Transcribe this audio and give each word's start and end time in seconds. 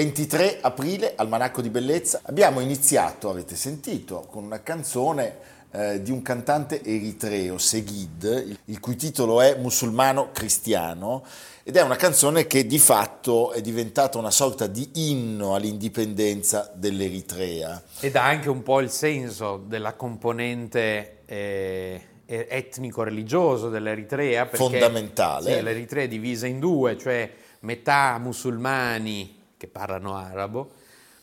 23 0.00 0.60
aprile, 0.62 1.12
Almanacco 1.14 1.60
di 1.60 1.68
Bellezza, 1.68 2.22
abbiamo 2.22 2.60
iniziato, 2.60 3.28
avete 3.28 3.54
sentito, 3.54 4.26
con 4.30 4.44
una 4.44 4.62
canzone 4.62 5.36
eh, 5.72 6.00
di 6.00 6.10
un 6.10 6.22
cantante 6.22 6.82
eritreo, 6.82 7.58
Seguid, 7.58 8.56
il 8.64 8.80
cui 8.80 8.96
titolo 8.96 9.42
è 9.42 9.56
Musulmano 9.58 10.30
Cristiano, 10.32 11.22
ed 11.62 11.76
è 11.76 11.82
una 11.82 11.96
canzone 11.96 12.46
che 12.46 12.64
di 12.64 12.78
fatto 12.78 13.52
è 13.52 13.60
diventata 13.60 14.16
una 14.16 14.30
sorta 14.30 14.66
di 14.66 14.88
inno 14.94 15.54
all'indipendenza 15.54 16.72
dell'Eritrea. 16.74 17.82
Ed 18.00 18.16
ha 18.16 18.24
anche 18.24 18.48
un 18.48 18.62
po' 18.62 18.80
il 18.80 18.90
senso 18.90 19.62
della 19.66 19.92
componente... 19.92 21.18
Eh 21.26 22.04
etnico-religioso 22.32 23.70
dell'Eritrea. 23.70 24.44
Perché, 24.44 24.56
Fondamentale. 24.56 25.52
Sì, 25.52 25.62
l'Eritrea 25.62 26.04
è 26.04 26.06
divisa 26.06 26.46
in 26.46 26.60
due, 26.60 26.96
cioè 26.96 27.28
metà 27.62 28.18
musulmani 28.18 29.39
che 29.60 29.66
parlano 29.66 30.16
arabo, 30.16 30.70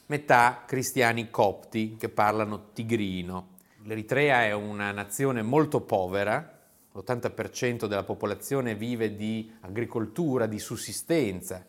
metà 0.05 0.63
cristiani 0.67 1.31
copti 1.31 1.95
che 1.97 2.07
parlano 2.07 2.67
tigrino. 2.71 3.55
L'Eritrea 3.85 4.43
è 4.43 4.51
una 4.51 4.91
nazione 4.91 5.41
molto 5.41 5.81
povera, 5.81 6.59
l'80% 6.91 7.87
della 7.87 8.03
popolazione 8.03 8.75
vive 8.75 9.15
di 9.15 9.51
agricoltura, 9.61 10.45
di 10.45 10.59
sussistenza. 10.59 11.65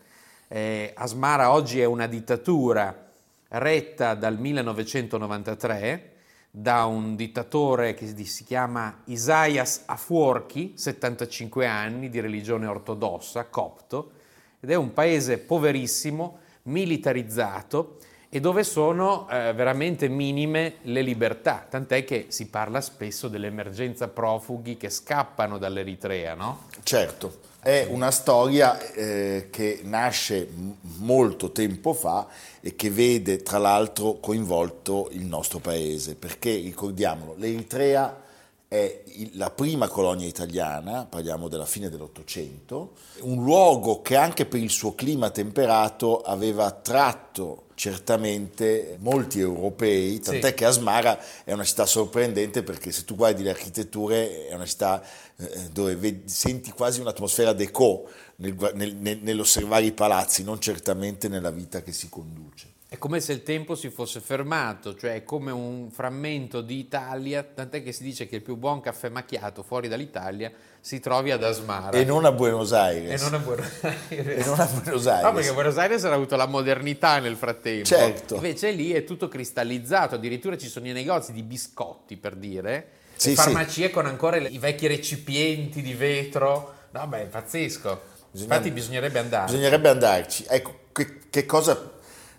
Eh, 0.47 0.93
Asmara 0.95 1.53
oggi 1.53 1.81
è 1.81 1.87
una 1.87 2.07
dittatura 2.07 3.07
retta 3.49 4.13
dal 4.13 4.39
1993 4.39 6.13
da 6.51 6.85
un 6.85 7.17
dittatore 7.17 7.95
che 7.95 8.07
si 8.27 8.45
chiama 8.45 9.05
Isaias 9.05 9.85
Afwerki, 9.87 10.75
75 10.77 11.67
anni, 11.67 12.11
di 12.11 12.21
religione 12.21 12.67
ortodossa, 12.67 13.47
copto, 13.47 14.13
ed 14.61 14.71
è 14.71 14.75
un 14.75 14.93
paese 14.93 15.39
poverissimo, 15.39 16.41
militarizzato 16.69 17.97
e 18.31 18.41
dove 18.41 18.63
sono 18.63 19.27
eh, 19.31 19.53
veramente 19.55 20.09
minime 20.09 20.77
le 20.83 21.01
libertà, 21.01 21.67
tant'è 21.69 22.05
che 22.05 22.27
si 22.29 22.49
parla 22.49 22.81
spesso 22.81 23.29
dell'emergenza 23.29 24.09
profughi 24.09 24.77
che 24.77 24.91
scappano 24.91 25.57
dall'Eritrea, 25.57 26.35
no? 26.35 26.65
Certo, 26.83 27.41
è 27.61 27.87
una 27.89 28.11
storia 28.11 28.79
eh, 28.93 29.49
che 29.51 29.81
nasce 29.83 30.47
molto 30.99 31.53
tempo 31.53 31.95
fa 31.95 32.27
e 32.61 32.77
che 32.77 32.91
vede 32.91 33.43
tra 33.43 33.57
l'altro 33.57 34.19
coinvolto 34.21 35.09
il 35.13 35.25
nostro 35.25 35.59
paese, 35.59 36.15
perché 36.15 36.55
ricordiamolo, 36.57 37.35
l'Eritrea 37.39 38.27
è 38.69 39.03
la 39.33 39.51
prima 39.51 39.89
colonia 39.89 40.27
italiana, 40.27 41.07
parliamo 41.07 41.49
della 41.49 41.65
fine 41.65 41.89
dell'Ottocento, 41.89 42.93
un 43.21 43.43
luogo 43.43 44.03
che 44.03 44.15
anche 44.15 44.45
per 44.45 44.61
il 44.61 44.69
suo 44.69 44.95
clima 44.95 45.31
temperato 45.31 46.21
aveva 46.21 46.67
attratto 46.67 47.69
certamente 47.75 48.99
molti 49.01 49.41
europei, 49.41 50.21
tant'è 50.21 50.49
sì. 50.49 50.55
che 50.55 50.65
Asmara 50.67 51.19
è 51.45 51.53
una 51.53 51.65
città 51.65 51.87
sorprendente 51.87 52.63
perché 52.63 52.93
se 52.93 53.07
tu 53.07 53.17
guardi 53.17 53.43
le 53.43 53.51
architetture 53.51 54.49
è 54.49 54.55
una 54.55 54.67
città 54.67 55.03
eh, 55.37 55.71
dove 55.73 55.97
vedi, 55.97 56.29
senti 56.29 56.71
quasi 56.71 57.01
un'atmosfera 57.01 57.55
déco 57.55 58.07
nel, 58.37 58.55
nel, 58.75 59.19
nell'osservare 59.23 59.87
i 59.87 59.93
palazzi, 59.93 60.43
non 60.43 60.61
certamente 60.61 61.29
nella 61.29 61.51
vita 61.51 61.81
che 61.81 61.93
si 61.93 62.11
conduce. 62.11 62.77
È 62.91 62.97
come 62.97 63.21
se 63.21 63.35
il 63.35 63.43
tempo 63.43 63.75
si 63.75 63.91
fosse 63.91 64.19
fermato, 64.19 64.97
cioè 64.97 65.17
è 65.17 65.23
come 65.23 65.51
un 65.51 65.91
frammento 65.91 66.63
di 66.63 66.79
Italia, 66.79 67.43
tant'è 67.43 67.83
che 67.83 67.93
si 67.93 68.03
dice 68.03 68.27
che 68.27 68.37
il 68.37 68.43
più 68.43 68.57
buon 68.57 68.81
caffè 68.81 69.11
macchiato 69.11 69.63
fuori 69.63 69.89
dall'Italia 69.89 70.51
si 70.81 70.99
trovi 70.99 71.31
ad 71.31 71.45
Asmara. 71.45 71.99
E 71.99 72.05
non 72.05 72.25
a 72.25 72.33
Buenos 72.33 72.73
Aires. 72.73 73.21
E 73.21 73.23
non 73.23 73.35
a 73.35 73.45
Buenos 73.45 73.71
Aires. 73.85 74.43
E 74.43 74.49
non 74.49 74.59
a 74.59 74.65
Buenos 74.65 75.07
Aires. 75.07 75.23
No, 75.23 75.33
perché 75.35 75.53
Buenos 75.53 75.77
Aires 75.77 76.05
ha 76.05 76.15
avuto 76.15 76.37
la 76.37 76.47
modernità 76.47 77.19
nel 77.19 77.37
frattempo. 77.37 77.85
Certo. 77.85 78.37
Invece 78.37 78.71
lì 78.71 78.93
è 78.93 79.05
tutto 79.05 79.29
cristallizzato, 79.29 80.15
addirittura 80.15 80.57
ci 80.57 80.69
sono 80.69 80.87
i 80.87 80.93
negozi 80.93 81.35
di 81.35 81.43
biscotti, 81.43 82.17
per 82.17 82.37
dire, 82.37 82.89
sì, 83.17 83.35
farmacie 83.35 83.89
sì. 83.89 83.91
con 83.91 84.07
ancora 84.07 84.39
i 84.39 84.57
vecchi 84.57 84.87
recipienti 84.87 85.83
di 85.83 85.93
vetro. 85.93 86.75
No, 86.93 87.07
beh, 87.07 87.25
è 87.25 87.27
pazzesco. 87.27 88.01
Bisogna... 88.31 88.55
Infatti 88.55 88.71
bisognerebbe 88.71 89.19
andarci. 89.19 89.53
Bisognerebbe 89.53 89.89
andarci. 89.91 90.47
Ecco, 90.49 90.79
che, 90.93 91.19
che 91.29 91.45
cosa 91.45 91.97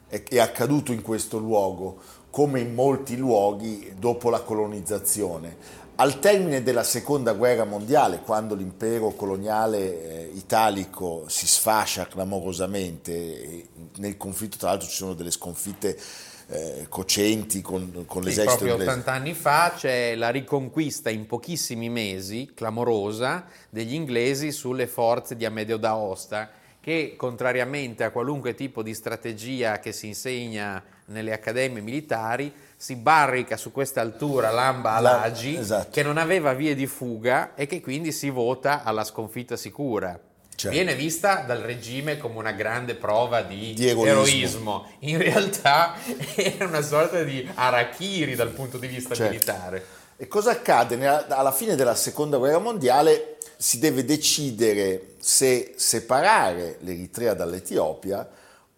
è 0.09 0.39
accaduto 0.39 0.91
in 0.91 1.01
questo 1.01 1.37
luogo, 1.37 1.97
come 2.29 2.59
in 2.59 2.73
molti 2.73 3.15
luoghi 3.15 3.93
dopo 3.97 4.29
la 4.29 4.41
colonizzazione. 4.41 5.87
Al 5.95 6.19
termine 6.19 6.63
della 6.63 6.83
seconda 6.83 7.33
guerra 7.33 7.65
mondiale, 7.65 8.21
quando 8.23 8.55
l'impero 8.55 9.11
coloniale 9.11 10.29
eh, 10.29 10.31
italico 10.33 11.25
si 11.27 11.45
sfascia 11.45 12.07
clamorosamente, 12.07 13.67
nel 13.97 14.15
conflitto 14.15 14.57
tra 14.57 14.69
l'altro 14.69 14.87
ci 14.87 14.95
sono 14.95 15.13
delle 15.13 15.31
sconfitte 15.31 15.99
eh, 16.47 16.85
cocenti 16.87 17.61
con, 17.61 18.05
con 18.07 18.23
sì, 18.23 18.29
l'esercito 18.29 18.65
proprio 18.65 18.71
inglese. 18.73 18.91
80 18.91 19.11
anni 19.11 19.33
fa 19.33 19.73
c'è 19.75 20.15
la 20.15 20.29
riconquista 20.29 21.09
in 21.09 21.27
pochissimi 21.27 21.89
mesi, 21.89 22.51
clamorosa, 22.55 23.45
degli 23.69 23.93
inglesi 23.93 24.51
sulle 24.53 24.87
forze 24.87 25.35
di 25.35 25.45
Amedeo 25.45 25.77
d'Aosta 25.77 26.49
che 26.81 27.15
contrariamente 27.17 28.03
a 28.03 28.11
qualunque 28.11 28.55
tipo 28.55 28.81
di 28.81 28.93
strategia 28.93 29.79
che 29.79 29.91
si 29.91 30.07
insegna 30.07 30.81
nelle 31.05 31.33
accademie 31.33 31.81
militari, 31.81 32.53
si 32.75 32.95
barrica 32.95 33.57
su 33.57 33.71
questa 33.71 34.01
altura 34.01 34.51
Lamba 34.51 34.93
Alagi, 34.93 35.57
esatto. 35.57 35.89
che 35.91 36.03
non 36.03 36.17
aveva 36.17 36.53
vie 36.53 36.75
di 36.75 36.87
fuga 36.87 37.53
e 37.55 37.65
che 37.67 37.81
quindi 37.81 38.11
si 38.11 38.29
vota 38.29 38.83
alla 38.83 39.03
sconfitta 39.03 39.57
sicura. 39.57 40.17
Certo. 40.55 40.75
Viene 40.75 40.93
vista 40.93 41.43
dal 41.47 41.59
regime 41.59 42.17
come 42.17 42.37
una 42.37 42.51
grande 42.51 42.95
prova 42.95 43.41
di, 43.41 43.73
di 43.73 43.87
eroismo. 43.87 44.05
eroismo. 44.05 44.91
In 44.99 45.17
realtà 45.17 45.95
era 46.35 46.65
una 46.65 46.81
sorta 46.81 47.23
di 47.23 47.49
arachiri 47.53 48.35
dal 48.35 48.49
punto 48.49 48.77
di 48.77 48.87
vista 48.87 49.15
certo. 49.15 49.31
militare. 49.31 49.85
E 50.17 50.27
cosa 50.27 50.51
accade? 50.51 51.01
alla 51.29 51.53
fine 51.53 51.75
della 51.75 51.95
seconda 51.95 52.35
guerra 52.35 52.59
mondiale 52.59 53.37
si 53.61 53.77
deve 53.77 54.05
decidere 54.05 55.15
se 55.19 55.73
separare 55.75 56.77
l'Eritrea 56.79 57.33
dall'Etiopia 57.33 58.25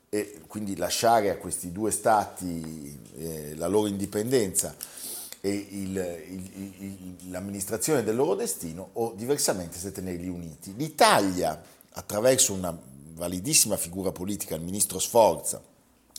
e 0.10 0.42
quindi 0.48 0.76
lasciare 0.76 1.30
a 1.30 1.38
questi 1.38 1.72
due 1.72 1.92
stati 1.92 3.00
eh, 3.16 3.54
la 3.58 3.68
loro 3.68 3.86
indipendenza 3.86 4.76
e 5.40 5.50
il, 5.52 5.96
il, 6.30 6.74
il, 6.80 7.16
l'amministrazione 7.30 8.04
del 8.04 8.16
loro 8.16 8.34
destino 8.34 8.90
o 8.94 9.14
diversamente 9.16 9.78
se 9.78 9.92
tenerli 9.92 10.28
uniti. 10.28 10.74
L'Italia, 10.76 11.62
attraverso 11.92 12.54
una 12.54 12.76
validissima 13.14 13.78
figura 13.78 14.12
politica, 14.12 14.56
il 14.56 14.62
ministro 14.62 14.98
Sforza, 14.98 15.62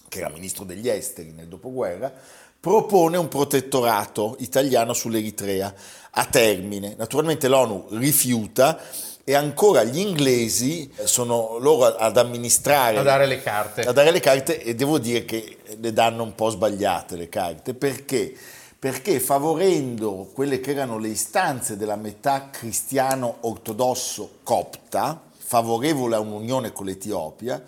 che 0.09 0.19
era 0.21 0.29
ministro 0.29 0.63
degli 0.63 0.89
esteri 0.89 1.33
nel 1.33 1.49
dopoguerra, 1.49 2.15
propone 2.63 3.17
un 3.17 3.27
protettorato 3.27 4.37
italiano 4.39 4.93
sull'Eritrea 4.93 5.75
a 6.13 6.25
termine. 6.27 6.95
Naturalmente 6.97 7.49
l'ONU 7.49 7.87
rifiuta 7.91 8.79
e 9.25 9.35
ancora 9.35 9.83
gli 9.83 9.99
inglesi 9.99 10.89
sono 11.03 11.59
loro 11.59 11.87
ad 11.87 12.17
amministrare, 12.17 12.99
a 12.99 13.03
dare 13.03 13.27
le 13.27 13.43
carte. 13.43 13.81
A 13.81 13.91
dare 13.91 14.13
le 14.13 14.21
carte 14.21 14.63
e 14.63 14.77
devo 14.77 15.01
dire 15.01 15.25
che 15.25 15.59
le 15.77 15.93
danno 15.93 16.23
un 16.23 16.37
po' 16.37 16.51
sbagliate 16.51 17.17
le 17.17 17.29
carte 17.29 17.75
perché? 17.75 18.33
Perché 18.79 19.19
favorendo 19.19 20.31
quelle 20.33 20.61
che 20.61 20.71
erano 20.71 20.99
le 20.99 21.09
istanze 21.09 21.77
della 21.77 21.97
metà 21.97 22.51
cristiano 22.53 23.39
ortodosso 23.41 24.39
copta, 24.45 25.21
favorevole 25.37 26.15
a 26.15 26.21
un'unione 26.21 26.71
con 26.71 26.87
l'Etiopia, 26.87 27.61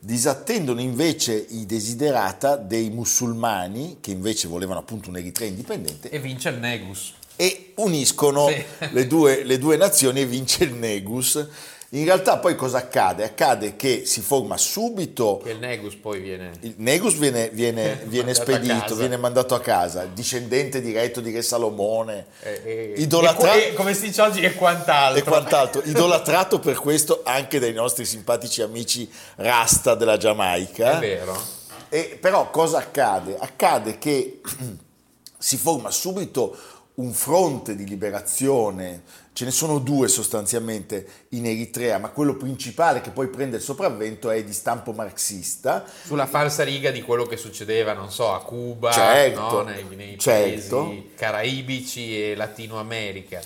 disattendono 0.00 0.80
invece 0.80 1.46
i 1.50 1.66
desiderata 1.66 2.56
dei 2.56 2.90
musulmani 2.90 3.98
che 4.00 4.10
invece 4.10 4.48
volevano 4.48 4.80
appunto 4.80 5.08
un'Eritrea 5.08 5.48
indipendente. 5.48 6.10
E 6.10 6.18
vince 6.18 6.48
il 6.48 6.58
Negus. 6.58 7.14
E 7.36 7.72
uniscono 7.76 8.48
sì. 8.48 8.64
le, 8.90 9.06
due, 9.06 9.44
le, 9.44 9.58
due, 9.58 9.76
nazioni 9.76 10.20
e 10.20 10.26
vince 10.26 10.64
il 10.64 10.74
Negus. 10.74 11.46
In 11.92 12.04
realtà 12.04 12.36
poi 12.36 12.54
cosa 12.54 12.78
accade? 12.78 13.24
Accade 13.24 13.74
che 13.74 14.04
si 14.04 14.20
forma 14.20 14.58
subito... 14.58 15.40
Che 15.42 15.52
il 15.52 15.58
Negus 15.58 15.94
poi 15.94 16.20
viene... 16.20 16.50
Il 16.60 16.74
Negus 16.76 17.14
viene, 17.14 17.48
viene, 17.48 18.02
viene 18.04 18.34
spedito, 18.34 18.94
viene 18.94 19.16
mandato 19.16 19.54
a 19.54 19.60
casa, 19.60 20.04
discendente 20.04 20.82
diretto 20.82 21.22
di 21.22 21.32
Re 21.32 21.40
Salomone, 21.40 22.26
e, 22.42 22.60
e, 22.62 22.92
idolatra- 22.98 23.54
e, 23.54 23.72
come 23.72 23.94
si 23.94 24.08
dice 24.08 24.20
oggi, 24.20 24.40
e 24.40 24.52
quant'altro. 24.52 25.18
E 25.18 25.22
quant'altro, 25.22 25.82
idolatrato 25.82 26.58
per 26.58 26.78
questo 26.78 27.22
anche 27.24 27.58
dai 27.58 27.72
nostri 27.72 28.04
simpatici 28.04 28.60
amici 28.60 29.10
Rasta 29.36 29.94
della 29.94 30.18
Giamaica. 30.18 30.98
È 30.98 31.00
vero. 31.00 31.40
E, 31.88 32.18
però 32.20 32.50
cosa 32.50 32.78
accade? 32.78 33.38
Accade 33.38 33.96
che 33.96 34.42
si 35.38 35.56
forma 35.56 35.90
subito 35.90 36.54
un 36.98 37.12
fronte 37.12 37.74
di 37.74 37.86
liberazione, 37.86 39.02
ce 39.38 39.44
ne 39.44 39.52
sono 39.52 39.78
due 39.78 40.08
sostanzialmente 40.08 41.26
in 41.28 41.46
Eritrea, 41.46 41.98
ma 41.98 42.08
quello 42.08 42.34
principale 42.34 43.00
che 43.00 43.10
poi 43.10 43.28
prende 43.28 43.58
il 43.58 43.62
sopravvento 43.62 44.30
è 44.30 44.42
di 44.42 44.52
stampo 44.52 44.90
marxista. 44.90 45.84
Sulla 46.02 46.26
falsa 46.26 46.64
riga 46.64 46.90
di 46.90 47.02
quello 47.02 47.24
che 47.24 47.36
succedeva, 47.36 47.92
non 47.92 48.10
so, 48.10 48.32
a 48.32 48.42
Cuba, 48.42 48.90
certo, 48.90 49.40
no? 49.40 49.62
nei, 49.62 49.84
nei 49.94 50.18
certo. 50.18 50.86
paesi 50.86 51.10
caraibici 51.14 52.20
e 52.20 52.34
Latino 52.34 52.80
America. 52.80 53.40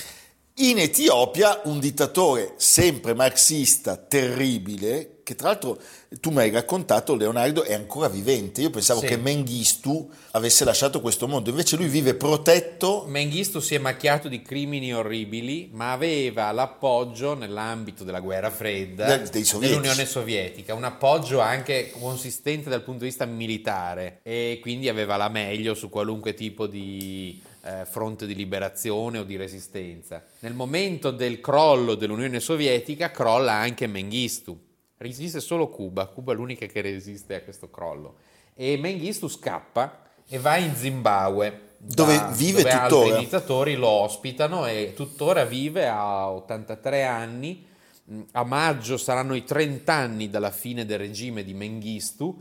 In 0.54 0.78
Etiopia 0.78 1.60
un 1.64 1.78
dittatore 1.78 2.54
sempre 2.56 3.12
marxista, 3.12 3.98
terribile, 3.98 5.20
che 5.22 5.34
tra 5.34 5.48
l'altro 5.48 5.78
tu 6.20 6.31
mi 6.31 6.38
hai 6.38 6.50
raccontato, 6.50 7.14
Leonardo 7.14 7.62
è 7.62 7.75
ancora 7.75 8.09
vivente. 8.09 8.61
Io 8.61 8.70
pensavo 8.70 9.00
Sì. 9.00 9.06
che 9.06 9.17
Mengistu 9.17 10.11
avesse 10.32 10.64
lasciato 10.64 11.00
questo 11.00 11.29
mondo, 11.29 11.50
invece 11.50 11.76
lui 11.76 11.88
vive 11.88 12.14
protetto. 12.14 13.05
Mengistu 13.06 13.61
si 13.61 13.75
è 13.75 13.79
macchiato 13.79 14.29
di 14.29 14.43
crimini 14.43 14.94
orribili, 14.94 15.70
ma 15.73 15.93
aveva 15.93 16.50
l'appoggio 16.53 17.35
nell'ambito 17.35 18.05
della 18.05 18.20
guerra 18.20 18.50
fredda 18.50 19.17
dell'Unione 19.59 20.06
Sovietica, 20.06 20.75
un 20.75 20.85
appoggio 20.85 21.41
anche 21.41 21.93
consistente 21.99 22.69
dal 22.69 22.82
punto 22.82 23.00
di 23.00 23.06
vista 23.06 23.25
militare 23.25 24.20
e 24.23 24.59
quindi 24.61 24.88
aveva 24.88 25.17
la 25.17 25.29
meglio 25.29 25.75
su 25.75 25.88
qualunque 25.88 26.35
tipo 26.35 26.67
di 26.67 27.41
eh, 27.64 27.85
fronte 27.85 28.26
di 28.26 28.35
liberazione 28.35 29.19
o 29.19 29.25
di 29.25 29.37
resistenza. 29.37 30.23
Nel 30.41 30.55
momento 30.55 31.11
del 31.11 31.41
crollo 31.41 31.94
dell'Unione 31.94 32.41
Sovietica 32.41 33.11
crolla 33.11 33.53
anche 33.53 33.87
Mengistu. 33.87 34.59
Resiste 35.02 35.40
solo 35.40 35.69
Cuba, 35.69 36.06
Cuba 36.06 36.32
è 36.32 36.37
l'unica 36.37 36.64
che 36.66 36.81
resiste 36.81 37.34
a 37.34 37.43
questo 37.43 37.69
crollo. 37.69 38.14
E 38.54 38.76
Mengistu 38.78 39.28
scappa 39.28 40.02
e 40.28 40.38
va 40.38 40.56
in 40.56 40.75
Zimbabwe, 40.75 41.70
Dove 41.76 42.16
da- 42.16 42.26
vive 42.28 42.62
dove 42.62 42.70
tuttora. 42.78 43.04
altri 43.08 43.25
dittatori 43.25 43.75
lo 43.75 43.88
ospitano 43.88 44.66
e 44.66 44.93
tuttora 44.94 45.44
vive 45.44 45.88
a 45.88 46.31
83 46.31 47.04
anni. 47.04 47.66
Mm, 48.10 48.20
A 48.32 48.44
maggio 48.44 48.96
saranno 48.96 49.34
i 49.34 49.44
30 49.44 49.93
anni 49.93 50.31
dalla 50.31 50.50
fine 50.52 50.84
del 50.87 50.99
regime 50.99 51.43
di 51.44 51.54
Mengistu 51.54 52.40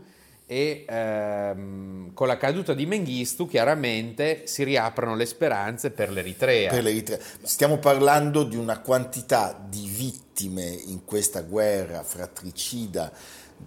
e 0.52 0.84
ehm, 0.86 2.12
con 2.12 2.26
la 2.26 2.36
caduta 2.36 2.74
di 2.74 2.84
Mengistu 2.84 3.46
chiaramente 3.46 4.42
si 4.44 4.64
riaprono 4.64 5.16
le 5.16 5.24
speranze 5.24 5.90
per 5.92 6.12
l'Eritrea. 6.12 6.70
per 6.70 6.82
l'Eritrea. 6.82 7.18
Stiamo 7.42 7.78
parlando 7.78 8.42
di 8.44 8.56
una 8.56 8.80
quantità 8.80 9.58
di 9.66 9.88
vittime 9.90 10.66
in 10.66 11.06
questa 11.06 11.40
guerra 11.40 12.02
fratricida 12.02 13.10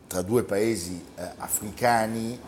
tra 0.05 0.21
due 0.21 0.43
paesi 0.43 1.03
eh, 1.17 1.23
africani 1.37 2.39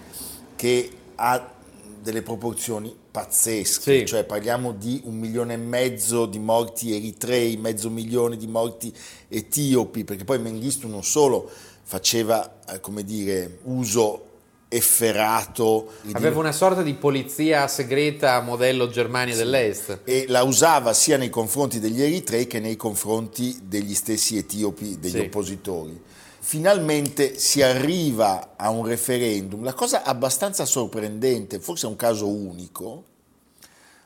che 0.56 0.92
ha 1.16 1.54
delle 2.00 2.22
proporzioni 2.22 2.96
pazzesche, 3.10 4.00
Sì. 4.00 4.06
cioè 4.06 4.24
parliamo 4.24 4.72
di 4.72 5.02
un 5.06 5.16
milione 5.18 5.54
e 5.54 5.58
mezzo 5.58 6.28
di 6.28 6.38
morti 6.38 6.96
eritrei, 6.96 7.58
mezzo 7.58 7.90
milione 7.90 8.38
di 8.38 8.46
morti 8.46 8.94
etiopi, 9.30 10.04
perché 10.04 10.24
poi 10.24 10.38
Mengistu 10.40 10.88
non 10.88 11.04
solo 11.04 11.50
faceva, 11.88 12.60
eh, 12.70 12.82
come 12.82 13.04
dire, 13.06 13.60
uso 13.64 14.24
efferato 14.70 15.94
Aveva 16.12 16.40
una 16.40 16.52
sorta 16.52 16.82
di 16.84 16.94
polizia 16.94 17.70
segreta 17.70 18.42
modello 18.42 18.90
Germania 18.90 19.34
dell'Est. 19.34 20.02
e 20.04 20.26
la 20.28 20.44
usava 20.44 20.92
sia 20.92 21.16
nei 21.16 21.30
confronti 21.30 21.80
degli 21.80 22.02
eritrei 22.02 22.48
che 22.48 22.60
nei 22.60 22.76
confronti 22.76 23.58
degli 23.64 23.96
stessi 23.96 24.36
etiopi, 24.38 25.00
degli 25.00 25.12
Sì. 25.12 25.20
oppositori. 25.20 25.98
Finalmente 26.40 27.38
si 27.40 27.62
arriva 27.62 28.56
a 28.58 28.70
un 28.70 28.86
referendum, 28.86 29.64
la 29.64 29.74
cosa 29.74 30.04
abbastanza 30.04 30.66
sorprendente, 30.66 31.60
forse 31.60 31.88
è 31.88 31.90
un 31.90 31.96
caso 31.96 32.28
unico, 32.28 33.04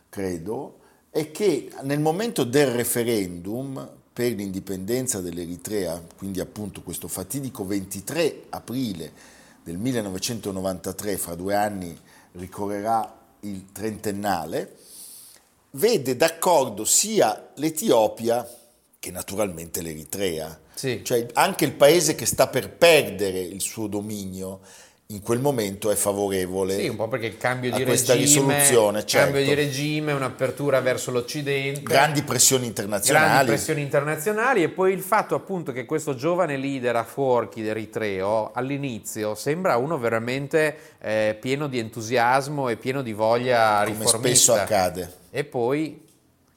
credo, 0.10 0.78
è 1.10 1.32
che 1.32 1.70
nel 1.82 2.00
momento 2.00 2.44
del 2.44 2.68
referendum 2.68 3.90
per 4.14 4.34
l'indipendenza 4.34 5.22
dell'Eritrea, 5.22 6.02
quindi 6.18 6.40
appunto 6.40 6.82
questo 6.82 7.08
fatidico 7.08 7.66
23 7.66 8.46
aprile 8.50 9.12
del 9.64 9.78
1993, 9.78 11.18
fra 11.18 11.36
due 11.36 11.56
anni 11.56 11.98
ricorrerà 12.34 13.20
il 13.42 13.72
trentennale, 13.72 14.76
vede 15.72 16.16
d'accordo 16.16 16.84
sia 16.84 17.52
l'Etiopia 17.56 18.48
che 19.00 19.12
naturalmente 19.12 19.82
l'Eritrea. 19.82 20.60
Sì. 20.74 21.02
Cioè 21.04 21.28
anche 21.34 21.66
il 21.66 21.74
paese 21.74 22.16
che 22.16 22.26
sta 22.26 22.48
per 22.48 22.70
perdere 22.70 23.40
il 23.40 23.62
suo 23.62 23.88
dominio 23.88 24.60
in 25.12 25.22
quel 25.22 25.40
momento 25.40 25.92
è 25.92 25.96
favorevole 25.96 26.80
Sì, 26.80 26.88
un 26.88 26.96
po' 26.96 27.08
perché 27.08 27.28
il 27.28 27.38
cambio 27.38 27.72
di 27.72 27.84
questa 27.84 28.14
regime, 28.14 28.54
risoluzione, 28.56 29.06
certo. 29.06 29.32
cambio 29.32 29.44
di 29.46 29.54
regime, 29.54 30.12
un'apertura 30.14 30.80
verso 30.80 31.12
l'Occidente, 31.12 31.82
grandi 31.82 32.24
pressioni 32.24 32.62
grandi 32.62 32.68
internazionali. 32.68 33.48
pressioni 33.48 33.82
internazionali 33.82 34.64
e 34.64 34.70
poi 34.70 34.94
il 34.94 35.02
fatto 35.02 35.36
appunto 35.36 35.72
che 35.72 35.86
questo 35.86 36.16
giovane 36.16 36.58
leader 36.58 36.96
a 36.96 37.04
fuorchi 37.04 37.66
eritreo 37.66 38.52
all'inizio 38.54 39.36
sembra 39.36 39.78
uno 39.78 39.98
veramente 39.98 40.78
eh, 41.00 41.38
pieno 41.40 41.68
di 41.68 41.80
entusiasmo 41.80 42.70
e 42.70 42.78
pieno 42.78 43.02
di 43.02 43.14
voglia 43.14 43.84
come 43.84 43.98
riformista. 43.98 44.18
spesso 44.18 44.54
accade. 44.54 45.14
E 45.30 45.44
poi, 45.44 46.06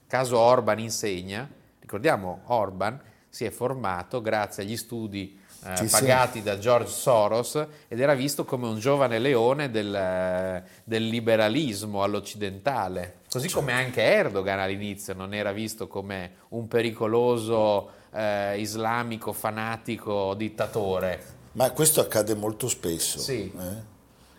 caso 0.06 0.38
Orban 0.38 0.78
insegna, 0.78 1.48
ricordiamo 1.80 2.42
Orban 2.46 3.00
si 3.28 3.44
è 3.44 3.50
formato 3.50 4.20
grazie 4.20 4.62
agli 4.62 4.76
studi 4.76 5.40
eh, 5.66 5.76
Sì, 5.76 5.88
sì. 5.88 6.00
pagati 6.00 6.42
da 6.42 6.58
George 6.58 6.90
Soros 6.90 7.66
ed 7.88 8.00
era 8.00 8.14
visto 8.14 8.44
come 8.44 8.66
un 8.66 8.78
giovane 8.78 9.18
leone 9.18 9.70
del, 9.70 9.94
eh, 9.94 10.62
del 10.84 11.06
liberalismo 11.08 12.02
all'occidentale. 12.02 13.20
Così 13.30 13.48
come 13.50 13.72
anche 13.72 14.02
Erdogan 14.02 14.58
all'inizio 14.60 15.14
non 15.14 15.34
era 15.34 15.52
visto 15.52 15.86
come 15.88 16.32
un 16.50 16.68
pericoloso 16.68 17.90
eh, 18.12 18.58
islamico 18.60 19.32
fanatico 19.32 20.34
dittatore. 20.34 21.22
Ma 21.52 21.70
questo 21.72 22.00
accade 22.00 22.34
molto 22.34 22.68
spesso, 22.68 23.18
Sì. 23.18 23.50
eh? 23.58 23.92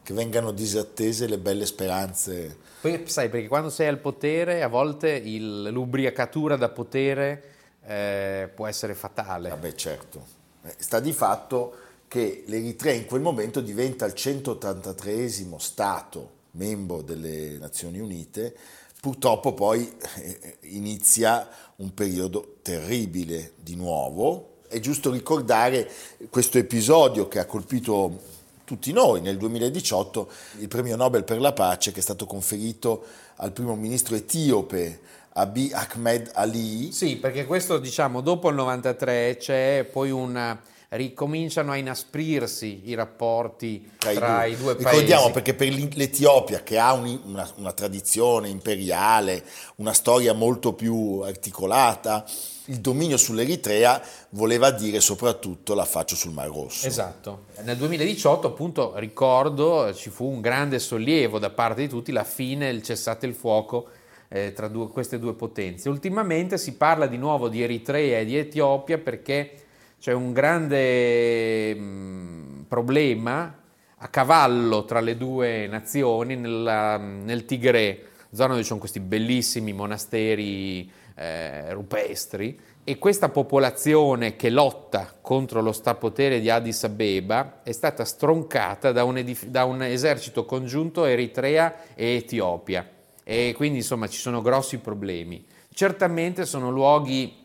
che 0.04 0.14
vengano 0.14 0.52
disattese 0.52 1.28
le 1.28 1.40
belle 1.40 1.66
speranze. 1.66 2.56
Poi 2.80 3.04
sai, 3.08 3.28
perché 3.30 3.48
quando 3.48 3.70
sei 3.72 3.88
al 3.88 3.98
potere 3.98 4.62
a 4.62 4.68
volte 4.68 5.10
il- 5.10 5.64
l'ubriacatura 5.64 6.56
da 6.56 6.70
potere 6.70 7.44
eh, 7.88 8.50
può 8.54 8.68
essere 8.68 8.94
fatale. 8.94 9.50
Vabbè, 9.50 9.74
certo. 9.74 10.24
Eh, 10.66 10.76
Sta 10.78 11.00
di 11.00 11.14
fatto 11.14 11.74
che 12.08 12.44
l'Eritrea 12.48 12.94
in 12.94 13.06
quel 13.06 13.22
momento 13.22 13.62
diventa 13.62 14.06
il 14.06 14.14
183esimo 14.16 15.58
Stato 15.58 16.34
membro 16.52 17.02
delle 17.02 17.58
Nazioni 17.58 18.00
Unite, 18.00 18.56
purtroppo 19.00 19.54
poi 19.54 19.96
eh, 20.16 20.58
inizia 20.62 21.48
un 21.78 21.94
periodo 21.94 22.58
terribile 22.62 23.54
di 23.58 23.76
nuovo. 23.76 24.54
È 24.68 24.80
giusto 24.80 25.12
ricordare 25.12 25.90
questo 26.30 26.58
episodio 26.58 27.28
che 27.28 27.40
ha 27.40 27.46
colpito 27.46 28.34
tutti 28.64 28.92
noi 28.92 29.22
nel 29.22 29.38
2018, 29.38 30.30
il 30.60 30.68
premio 30.68 30.96
Nobel 30.96 31.24
per 31.24 31.40
la 31.40 31.54
pace 31.54 31.92
che 31.92 32.00
è 32.00 32.04
stato 32.04 32.26
conferito 32.26 33.04
al 33.36 33.52
primo 33.52 33.76
ministro 33.76 34.16
etiope 34.16 35.00
Abiy 35.38 35.72
Ahmed 35.74 36.32
Ali. 36.34 36.92
Sì, 36.94 37.18
perché 37.18 37.46
questo 37.46 37.78
diciamo 37.78 38.22
dopo 38.22 38.50
il 38.50 38.56
93 38.56 39.36
c'è 39.38 39.88
poi 39.92 40.10
una 40.12 40.58
ricominciano 40.90 41.72
a 41.72 41.78
inasprirsi 41.78 42.84
i 42.86 42.94
rapporti 42.94 43.92
tra, 43.98 44.46
i 44.46 44.56
due, 44.56 44.76
paesi. 44.76 44.90
Ricordiamo 44.90 45.32
perché 45.32 45.54
per 45.54 45.68
l'Etiopia 45.74 46.64
che 46.64 46.78
ha 46.78 46.94
un- 46.94 47.20
una, 47.26 47.50
una 47.58 47.74
tradizione 47.74 48.48
imperiale, 48.48 49.44
una 49.78 49.92
storia 49.92 50.34
molto 50.34 50.72
più 50.72 51.20
articolata, 51.20 52.24
il 52.68 52.80
dominio 52.80 53.18
sull'Eritrea 53.18 54.02
voleva 54.30 54.72
dire 54.72 55.02
soprattutto 55.02 55.74
la 55.74 55.86
faccio 55.86 56.16
sul 56.16 56.32
Mar 56.32 56.48
Rosso. 56.48 56.88
Esatto. 56.88 57.46
Nel 57.64 57.76
2018, 57.76 58.48
appunto, 58.48 58.94
ricordo, 58.96 59.94
ci 59.94 60.10
fu 60.10 60.26
un 60.26 60.40
grande 60.40 60.80
sollievo 60.80 61.40
da 61.40 61.50
parte 61.50 61.82
di 61.82 61.90
tutti, 61.90 62.12
la 62.14 62.24
fine, 62.24 62.70
il 62.70 62.82
cessate 62.82 63.26
il 63.26 63.34
fuoco 63.34 63.90
eh, 64.36 64.52
tra 64.52 64.68
due- 64.68 64.90
queste 64.90 65.18
due 65.18 65.34
potenze. 65.34 65.88
Ultimamente 65.88 66.58
si 66.58 66.74
parla 66.76 67.08
di 67.08 67.16
nuovo 67.16 67.48
di 67.48 67.64
Eritrea 67.64 68.20
e 68.20 68.26
di 68.26 68.36
Etiopia 68.36 68.98
perché 68.98 69.52
c'è 69.98 70.12
un 70.12 70.34
grande 70.34 71.74
mh, 71.74 72.66
problema 72.68 73.58
a 73.96 74.08
cavallo 74.10 74.84
tra 74.84 75.00
le 75.00 75.16
due 75.16 75.68
nazioni 75.68 76.36
nella- 76.36 76.98
nel 76.98 77.46
Tigre, 77.46 78.08
zona 78.32 78.50
dove 78.50 78.62
ci 78.62 78.68
sono 78.68 78.80
questi 78.80 79.00
bellissimi 79.00 79.72
monasteri 79.72 80.92
eh, 81.16 81.72
rupestri 81.72 82.60
e 82.84 82.98
questa 82.98 83.30
popolazione 83.30 84.36
che 84.36 84.50
lotta 84.50 85.16
contro 85.22 85.62
lo 85.62 85.72
stapotere 85.72 86.42
di 86.42 86.50
Addis 86.50 86.84
Abeba 86.84 87.62
è 87.64 87.72
stata 87.72 88.04
stroncata 88.04 88.92
da 88.92 89.06
un, 89.06 89.18
edif- 89.18 89.46
da 89.46 89.64
un 89.64 89.82
esercito 89.82 90.44
congiunto 90.44 91.06
Eritrea 91.06 91.96
e 91.96 92.16
Etiopia 92.18 92.86
e 93.28 93.54
quindi 93.56 93.80
insomma 93.80 94.08
ci 94.08 94.20
sono 94.20 94.44
grossi 94.44 94.78
problemi. 94.78 95.44
Certamente 95.74 96.46
sono 96.46 96.70
luoghi 96.70 97.36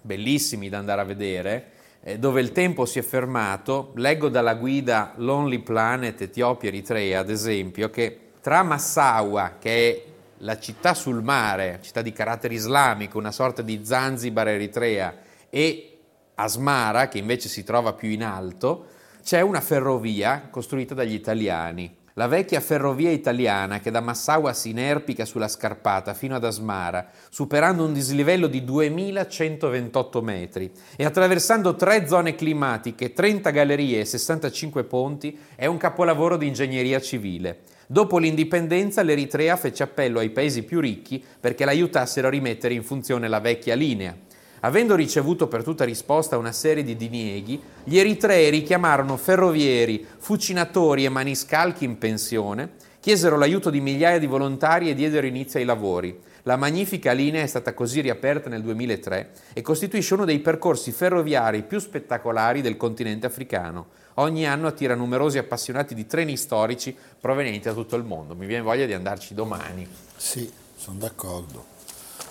bellissimi 0.00 0.68
da 0.68 0.78
andare 0.78 1.00
a 1.00 1.04
vedere, 1.04 1.70
eh, 2.02 2.18
dove 2.18 2.40
il 2.40 2.50
tempo 2.50 2.84
si 2.84 2.98
è 2.98 3.02
fermato. 3.02 3.92
Leggo 3.94 4.28
dalla 4.28 4.54
guida 4.54 5.12
Lonely 5.16 5.60
Planet 5.60 6.20
Etiopia-Eritrea, 6.20 7.20
ad 7.20 7.30
esempio, 7.30 7.90
che 7.90 8.32
tra 8.40 8.64
Massawa, 8.64 9.56
che 9.60 9.88
è 9.88 10.04
la 10.38 10.58
città 10.58 10.94
sul 10.94 11.22
mare, 11.22 11.78
città 11.80 12.02
di 12.02 12.12
carattere 12.12 12.54
islamico, 12.54 13.16
una 13.16 13.30
sorta 13.30 13.62
di 13.62 13.82
Zanzibar 13.84 14.48
eritrea, 14.48 15.16
e 15.48 15.98
Asmara, 16.34 17.06
che 17.06 17.18
invece 17.18 17.48
si 17.48 17.62
trova 17.62 17.92
più 17.92 18.08
in 18.10 18.24
alto, 18.24 18.86
c'è 19.22 19.40
una 19.40 19.60
ferrovia 19.60 20.48
costruita 20.50 20.92
dagli 20.92 21.14
italiani. 21.14 22.02
La 22.16 22.28
vecchia 22.28 22.60
ferrovia 22.60 23.10
italiana 23.10 23.80
che 23.80 23.90
da 23.90 24.00
Massaua 24.00 24.52
si 24.52 24.70
inerpica 24.70 25.24
sulla 25.24 25.48
scarpata 25.48 26.14
fino 26.14 26.36
ad 26.36 26.44
Asmara, 26.44 27.08
superando 27.28 27.84
un 27.84 27.92
dislivello 27.92 28.46
di 28.46 28.62
2128 28.62 30.22
metri 30.22 30.70
e 30.94 31.04
attraversando 31.04 31.74
tre 31.74 32.06
zone 32.06 32.36
climatiche, 32.36 33.12
30 33.12 33.50
gallerie 33.50 33.98
e 33.98 34.04
65 34.04 34.84
ponti, 34.84 35.36
è 35.56 35.66
un 35.66 35.76
capolavoro 35.76 36.36
di 36.36 36.46
ingegneria 36.46 37.00
civile. 37.00 37.62
Dopo 37.88 38.18
l'indipendenza 38.18 39.02
l'Eritrea 39.02 39.56
fece 39.56 39.82
appello 39.82 40.20
ai 40.20 40.30
paesi 40.30 40.62
più 40.62 40.78
ricchi 40.78 41.20
perché 41.40 41.64
l'aiutassero 41.64 42.28
a 42.28 42.30
rimettere 42.30 42.74
in 42.74 42.84
funzione 42.84 43.26
la 43.26 43.40
vecchia 43.40 43.74
linea. 43.74 44.16
Avendo 44.64 44.94
ricevuto 44.94 45.46
per 45.46 45.62
tutta 45.62 45.84
risposta 45.84 46.38
una 46.38 46.50
serie 46.50 46.82
di 46.82 46.96
dinieghi, 46.96 47.60
gli 47.84 47.98
eritrei 47.98 48.48
richiamarono 48.48 49.18
ferrovieri, 49.18 50.06
fucinatori 50.16 51.04
e 51.04 51.10
maniscalchi 51.10 51.84
in 51.84 51.98
pensione, 51.98 52.70
chiesero 52.98 53.36
l'aiuto 53.36 53.68
di 53.68 53.82
migliaia 53.82 54.18
di 54.18 54.26
volontari 54.26 54.88
e 54.88 54.94
diedero 54.94 55.26
inizio 55.26 55.58
ai 55.58 55.66
lavori. 55.66 56.18
La 56.44 56.56
magnifica 56.56 57.12
linea 57.12 57.42
è 57.42 57.46
stata 57.46 57.74
così 57.74 58.00
riaperta 58.00 58.48
nel 58.48 58.62
2003 58.62 59.32
e 59.52 59.60
costituisce 59.60 60.14
uno 60.14 60.24
dei 60.24 60.38
percorsi 60.38 60.92
ferroviari 60.92 61.62
più 61.62 61.78
spettacolari 61.78 62.62
del 62.62 62.78
continente 62.78 63.26
africano 63.26 63.88
ogni 64.14 64.46
anno 64.46 64.68
attira 64.68 64.94
numerosi 64.94 65.36
appassionati 65.36 65.94
di 65.94 66.06
treni 66.06 66.36
storici 66.36 66.96
provenienti 67.20 67.68
da 67.68 67.74
tutto 67.74 67.96
il 67.96 68.04
mondo. 68.04 68.34
Mi 68.34 68.46
viene 68.46 68.62
voglia 68.62 68.86
di 68.86 68.94
andarci 68.94 69.34
domani. 69.34 69.86
Sì, 70.16 70.50
sono 70.76 70.98
d'accordo. 70.98 71.73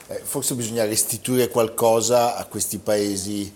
Eh, 0.08 0.20
forse 0.20 0.56
bisogna 0.56 0.86
restituire 0.86 1.48
qualcosa 1.48 2.36
a 2.36 2.46
questi 2.46 2.78
paesi 2.78 3.56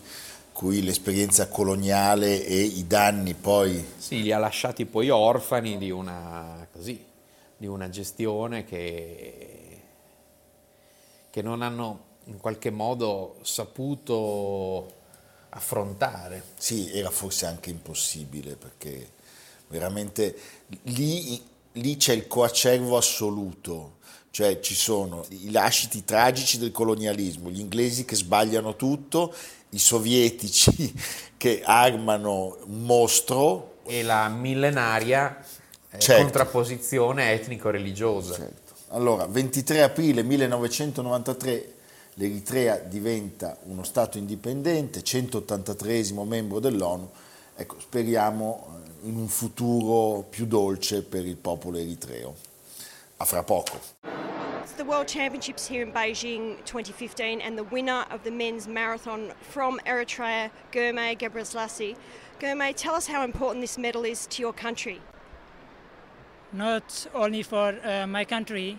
cui 0.54 0.82
l'esperienza 0.82 1.50
coloniale 1.50 2.44
e 2.44 2.60
i 2.62 2.88
danni 2.88 3.36
poi... 3.36 3.86
Sì, 3.98 4.24
li 4.24 4.32
ha 4.32 4.40
lasciati 4.40 4.86
poi 4.86 5.10
orfani 5.10 5.78
di 5.78 5.92
una, 5.92 6.68
così, 6.72 7.06
di 7.56 7.68
una 7.68 7.90
gestione 7.90 8.64
che, 8.64 9.82
che 11.30 11.42
non 11.44 11.62
hanno 11.62 12.06
in 12.24 12.38
qualche 12.38 12.72
modo 12.72 13.38
saputo 13.44 14.94
affrontare. 15.50 16.42
Sì, 16.58 16.92
era 16.92 17.12
forse 17.12 17.46
anche 17.46 17.70
impossibile 17.70 18.56
perché 18.56 19.12
veramente 19.68 20.36
lì, 20.84 21.40
lì 21.78 21.98
c'è 21.98 22.14
il 22.14 22.28
coacervo 22.28 22.98
assoluto, 22.98 23.98
cioè 24.32 24.60
ci 24.60 24.76
sono 24.76 25.26
i 25.30 25.52
lasciti 25.52 26.04
tragici 26.04 26.58
del 26.60 26.72
colonialismo, 26.72 27.50
gli 27.50 27.60
inglesi 27.60 28.06
che 28.06 28.16
sbagliano 28.16 28.76
tutto, 28.76 29.34
i 29.70 29.80
sovietici 29.80 30.94
che 31.38 31.62
armano 31.64 32.58
un 32.66 32.84
mostro. 32.84 33.78
E 33.86 34.04
la 34.04 34.28
millenaria 34.28 35.44
eh, 35.90 36.00
certo. 36.00 36.22
contrapposizione 36.22 37.32
etnico-religiosa. 37.32 38.36
Certo. 38.36 38.74
Allora, 38.90 39.26
23 39.26 39.84
aprile 39.84 40.24
1993 40.24 41.74
l'Eritrea 42.16 42.78
diventa 42.78 43.58
uno 43.64 43.84
Stato 43.84 44.18
indipendente, 44.18 45.04
183 45.04 46.04
membro 46.26 46.60
dell'ONU, 46.60 47.10
ecco, 47.58 47.80
speriamo 47.80 48.82
eh, 49.04 49.08
in 49.08 49.18
un 49.18 49.28
futuro 49.28 50.24
più 50.30 50.46
dolce 50.46 51.04
per 51.04 51.26
il 51.26 51.38
popolo 51.38 51.78
eritreo. 51.78 52.36
A 53.18 53.26
fra 53.26 53.44
poco. 53.44 53.80
the 54.78 54.86
World 54.86 55.08
Championships 55.08 55.66
here 55.66 55.82
in 55.82 55.92
Beijing 55.92 56.64
2015 56.66 57.42
and 57.42 57.58
the 57.58 57.64
winner 57.64 58.06
of 58.12 58.24
the 58.24 58.30
men's 58.30 58.68
marathon 58.68 59.32
from 59.42 59.80
Eritrea, 59.88 60.52
Germe 60.72 61.18
Gebrselassie. 61.18 61.96
Germe, 62.40 62.76
tell 62.76 62.94
us 62.94 63.08
how 63.08 63.24
important 63.24 63.62
this 63.62 63.80
medal 63.80 64.06
is 64.06 64.28
to 64.28 64.42
your 64.44 64.54
country. 64.54 65.02
Not 66.54 67.08
only 67.16 67.42
for 67.42 67.76
uh, 67.84 68.06
my 68.06 68.24
country, 68.24 68.78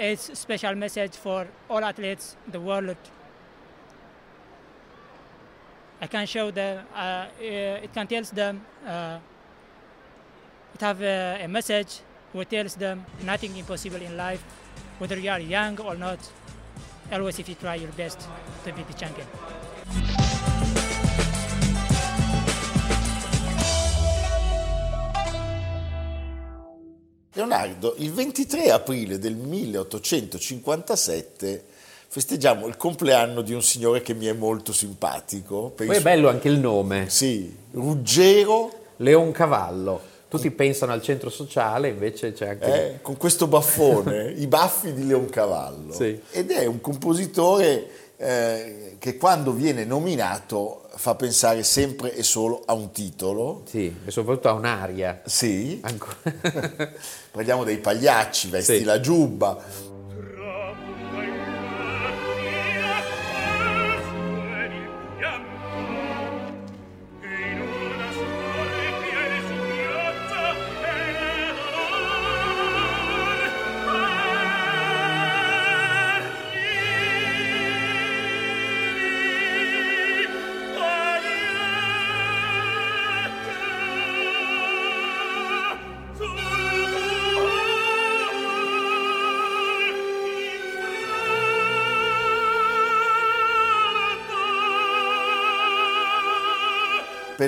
it's 0.00 0.28
a 0.30 0.34
special 0.34 0.74
message 0.74 1.14
for 1.14 1.46
all 1.70 1.84
athletes 1.84 2.36
in 2.46 2.52
the 2.52 2.60
world. 2.60 2.96
I 6.06 6.08
can 6.08 6.26
show 6.26 6.52
them, 6.52 6.86
uh, 6.94 6.98
uh 6.98 7.80
it 7.82 7.92
can 7.92 8.06
tell 8.06 8.22
them, 8.22 8.64
uh, 8.86 9.18
it 10.72 10.80
have 10.80 11.02
a, 11.02 11.42
a 11.42 11.48
message 11.48 11.98
which 12.32 12.48
tells 12.48 12.76
them 12.76 13.04
nothing 13.24 13.56
impossible 13.56 14.00
in 14.00 14.16
life, 14.16 14.40
whether 14.98 15.18
you 15.18 15.30
are 15.30 15.40
young 15.40 15.80
or 15.80 15.96
not. 15.96 16.20
Always, 17.10 17.40
if 17.40 17.48
you 17.48 17.56
try 17.56 17.74
your 17.74 17.90
best 17.90 18.20
to 18.64 18.72
be 18.72 18.84
the 18.84 18.94
champion. 18.94 19.26
Leonardo, 27.32 27.96
il 27.98 28.12
23 28.12 28.70
aprile 28.70 29.18
del 29.18 29.34
1857 29.34 31.75
festeggiamo 32.08 32.66
il 32.66 32.76
compleanno 32.76 33.42
di 33.42 33.52
un 33.52 33.62
signore 33.62 34.02
che 34.02 34.14
mi 34.14 34.26
è 34.26 34.32
molto 34.32 34.72
simpatico. 34.72 35.72
Poi 35.74 35.88
è 35.88 36.00
bello 36.00 36.28
anche 36.28 36.48
il 36.48 36.58
nome. 36.58 37.08
Sì, 37.08 37.54
Ruggero 37.72 38.72
Leoncavallo. 38.96 40.14
Tutti 40.28 40.50
pensano 40.50 40.92
al 40.92 41.02
centro 41.02 41.30
sociale, 41.30 41.88
invece 41.88 42.32
c'è 42.32 42.48
anche... 42.48 42.94
Eh, 42.94 43.00
con 43.00 43.16
questo 43.16 43.46
baffone, 43.46 44.32
i 44.36 44.46
baffi 44.46 44.92
di 44.92 45.06
Leoncavallo. 45.06 45.92
Sì. 45.92 46.20
Ed 46.30 46.50
è 46.50 46.66
un 46.66 46.80
compositore 46.80 47.88
eh, 48.16 48.96
che 48.98 49.16
quando 49.16 49.52
viene 49.52 49.84
nominato 49.84 50.88
fa 50.96 51.14
pensare 51.14 51.62
sempre 51.62 52.14
e 52.14 52.22
solo 52.22 52.62
a 52.64 52.72
un 52.72 52.90
titolo. 52.90 53.62
Sì, 53.66 53.94
e 54.04 54.10
soprattutto 54.10 54.48
a 54.48 54.52
un'aria. 54.52 55.22
Sì. 55.24 55.80
Parliamo 57.30 57.64
dei 57.64 57.78
pagliacci, 57.78 58.48
vesti 58.48 58.78
sì. 58.78 58.84
la 58.84 58.98
giubba. 59.00 59.94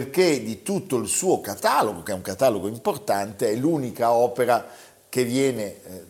Perché 0.09 0.43
di 0.43 0.63
tutto 0.63 0.97
il 0.97 1.07
suo 1.07 1.41
catalogo, 1.41 2.03
che 2.03 2.13
è 2.13 2.15
un 2.15 2.23
catalogo 2.23 2.67
importante, 2.67 3.51
è 3.51 3.55
l'unica 3.55 4.13
opera 4.13 4.67
che 5.09 5.25
viene 5.25 5.65
eh, 5.65 6.05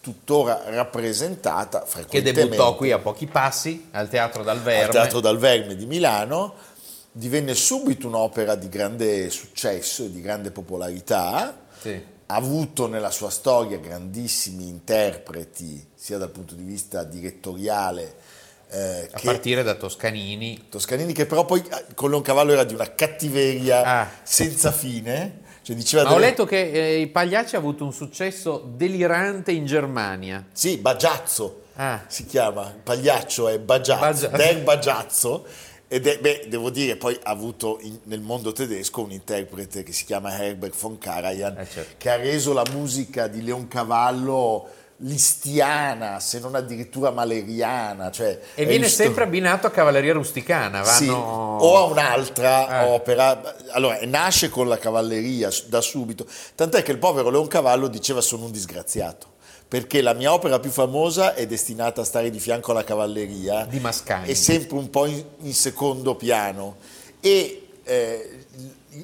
tuttora 0.00 0.62
rappresentata 0.66 1.84
Che 2.08 2.22
debuttò 2.22 2.76
qui 2.76 2.92
a 2.92 2.98
pochi 2.98 3.26
passi, 3.26 3.88
al 3.92 4.08
Teatro 4.08 4.42
Dal 4.42 4.60
Verme. 4.60 4.84
Al 4.84 4.90
Teatro 4.90 5.20
Dal 5.20 5.38
Verme 5.38 5.76
di 5.76 5.86
Milano, 5.86 6.54
divenne 7.12 7.54
subito 7.54 8.08
un'opera 8.08 8.54
di 8.56 8.68
grande 8.68 9.30
successo 9.30 10.04
e 10.04 10.10
di 10.10 10.20
grande 10.20 10.50
popolarità. 10.50 11.56
Sì. 11.80 12.14
Ha 12.28 12.34
avuto 12.34 12.88
nella 12.88 13.12
sua 13.12 13.30
storia 13.30 13.78
grandissimi 13.78 14.66
interpreti, 14.66 15.86
sia 15.94 16.18
dal 16.18 16.30
punto 16.30 16.54
di 16.54 16.64
vista 16.64 17.04
direttoriale 17.04 18.14
eh, 18.70 19.08
a 19.12 19.20
partire 19.22 19.62
da 19.62 19.74
Toscanini. 19.74 20.66
Toscanini 20.68 21.12
che 21.12 21.26
però 21.26 21.44
poi 21.44 21.60
eh, 21.60 21.94
con 21.94 22.10
Leoncavallo 22.10 22.52
era 22.52 22.64
di 22.64 22.74
una 22.74 22.94
cattiveria 22.94 23.82
ah. 23.82 24.10
senza 24.22 24.72
fine, 24.72 25.40
Cioè, 25.62 25.74
diceva 25.76 26.02
Ma 26.04 26.10
ho 26.10 26.14
delle- 26.14 26.26
letto 26.26 26.44
che 26.44 26.70
eh, 26.70 26.98
i 27.00 27.06
Pagliacci 27.08 27.54
ha 27.56 27.58
avuto 27.58 27.84
un 27.84 27.92
successo 27.92 28.62
delirante 28.74 29.52
in 29.52 29.66
Germania. 29.66 30.44
Sì, 30.52 30.76
Bagiazzo 30.78 31.62
Ah. 31.78 32.04
si 32.08 32.24
chiama, 32.24 32.68
il 32.74 32.80
pagliaccio 32.82 33.48
è 33.48 33.58
Bagiazzo, 33.58 34.30
Bagiazzo. 34.30 34.36
Der 34.36 34.62
Bagiazzo, 34.62 35.46
ed 35.88 36.06
è, 36.06 36.18
beh, 36.18 36.46
devo 36.48 36.70
dire, 36.70 36.96
poi 36.96 37.18
ha 37.22 37.30
avuto 37.30 37.78
in- 37.82 37.98
nel 38.04 38.20
mondo 38.22 38.50
tedesco 38.52 39.02
un 39.02 39.10
interprete 39.12 39.82
che 39.82 39.92
si 39.92 40.06
chiama 40.06 40.42
Herbert 40.42 40.74
von 40.80 40.96
Karajan, 40.96 41.58
Eh, 41.58 41.66
certo. 41.70 41.94
che 41.98 42.08
ha 42.10 42.16
reso 42.16 42.54
la 42.54 42.64
musica 42.72 43.26
di 43.26 43.42
Leoncavallo 43.42 44.68
listiana, 44.98 46.20
se 46.20 46.38
non 46.38 46.54
addirittura 46.54 47.10
maleriana. 47.10 48.10
Cioè, 48.10 48.40
E 48.54 48.64
viene 48.64 48.88
sto- 48.88 49.02
sempre 49.04 49.24
abbinato 49.24 49.66
a 49.66 49.70
cavalleria 49.70 50.12
rusticana. 50.14 50.84
Sì, 50.84 51.06
Vanno... 51.06 51.58
o 51.60 51.76
a 51.76 51.82
un'altra 51.84 52.84
Eh. 52.86 52.92
opera. 52.92 53.56
Allora, 53.72 53.98
nasce 54.04 54.48
con 54.48 54.68
la 54.68 54.78
cavalleria 54.78 55.50
da 55.66 55.80
subito, 55.80 56.26
tant'è 56.54 56.82
che 56.82 56.92
il 56.92 56.98
povero 56.98 57.30
Leoncavallo 57.30 57.88
diceva 57.88 58.20
sono 58.20 58.46
un 58.46 58.52
disgraziato, 58.52 59.26
perché 59.68 60.00
la 60.00 60.14
mia 60.14 60.32
opera 60.32 60.58
più 60.60 60.70
famosa 60.70 61.34
è 61.34 61.46
destinata 61.46 62.00
a 62.00 62.04
stare 62.04 62.30
di 62.30 62.38
fianco 62.40 62.70
alla 62.70 62.84
cavalleria, 62.84 63.66
Di 63.68 63.80
Mascagni. 63.80 64.28
è 64.30 64.34
sempre 64.34 64.76
un 64.78 64.88
po' 64.90 65.06
in, 65.06 65.22
in 65.40 65.54
secondo 65.54 66.14
piano. 66.14 66.76
E 67.20 67.68
eh, 67.84 68.44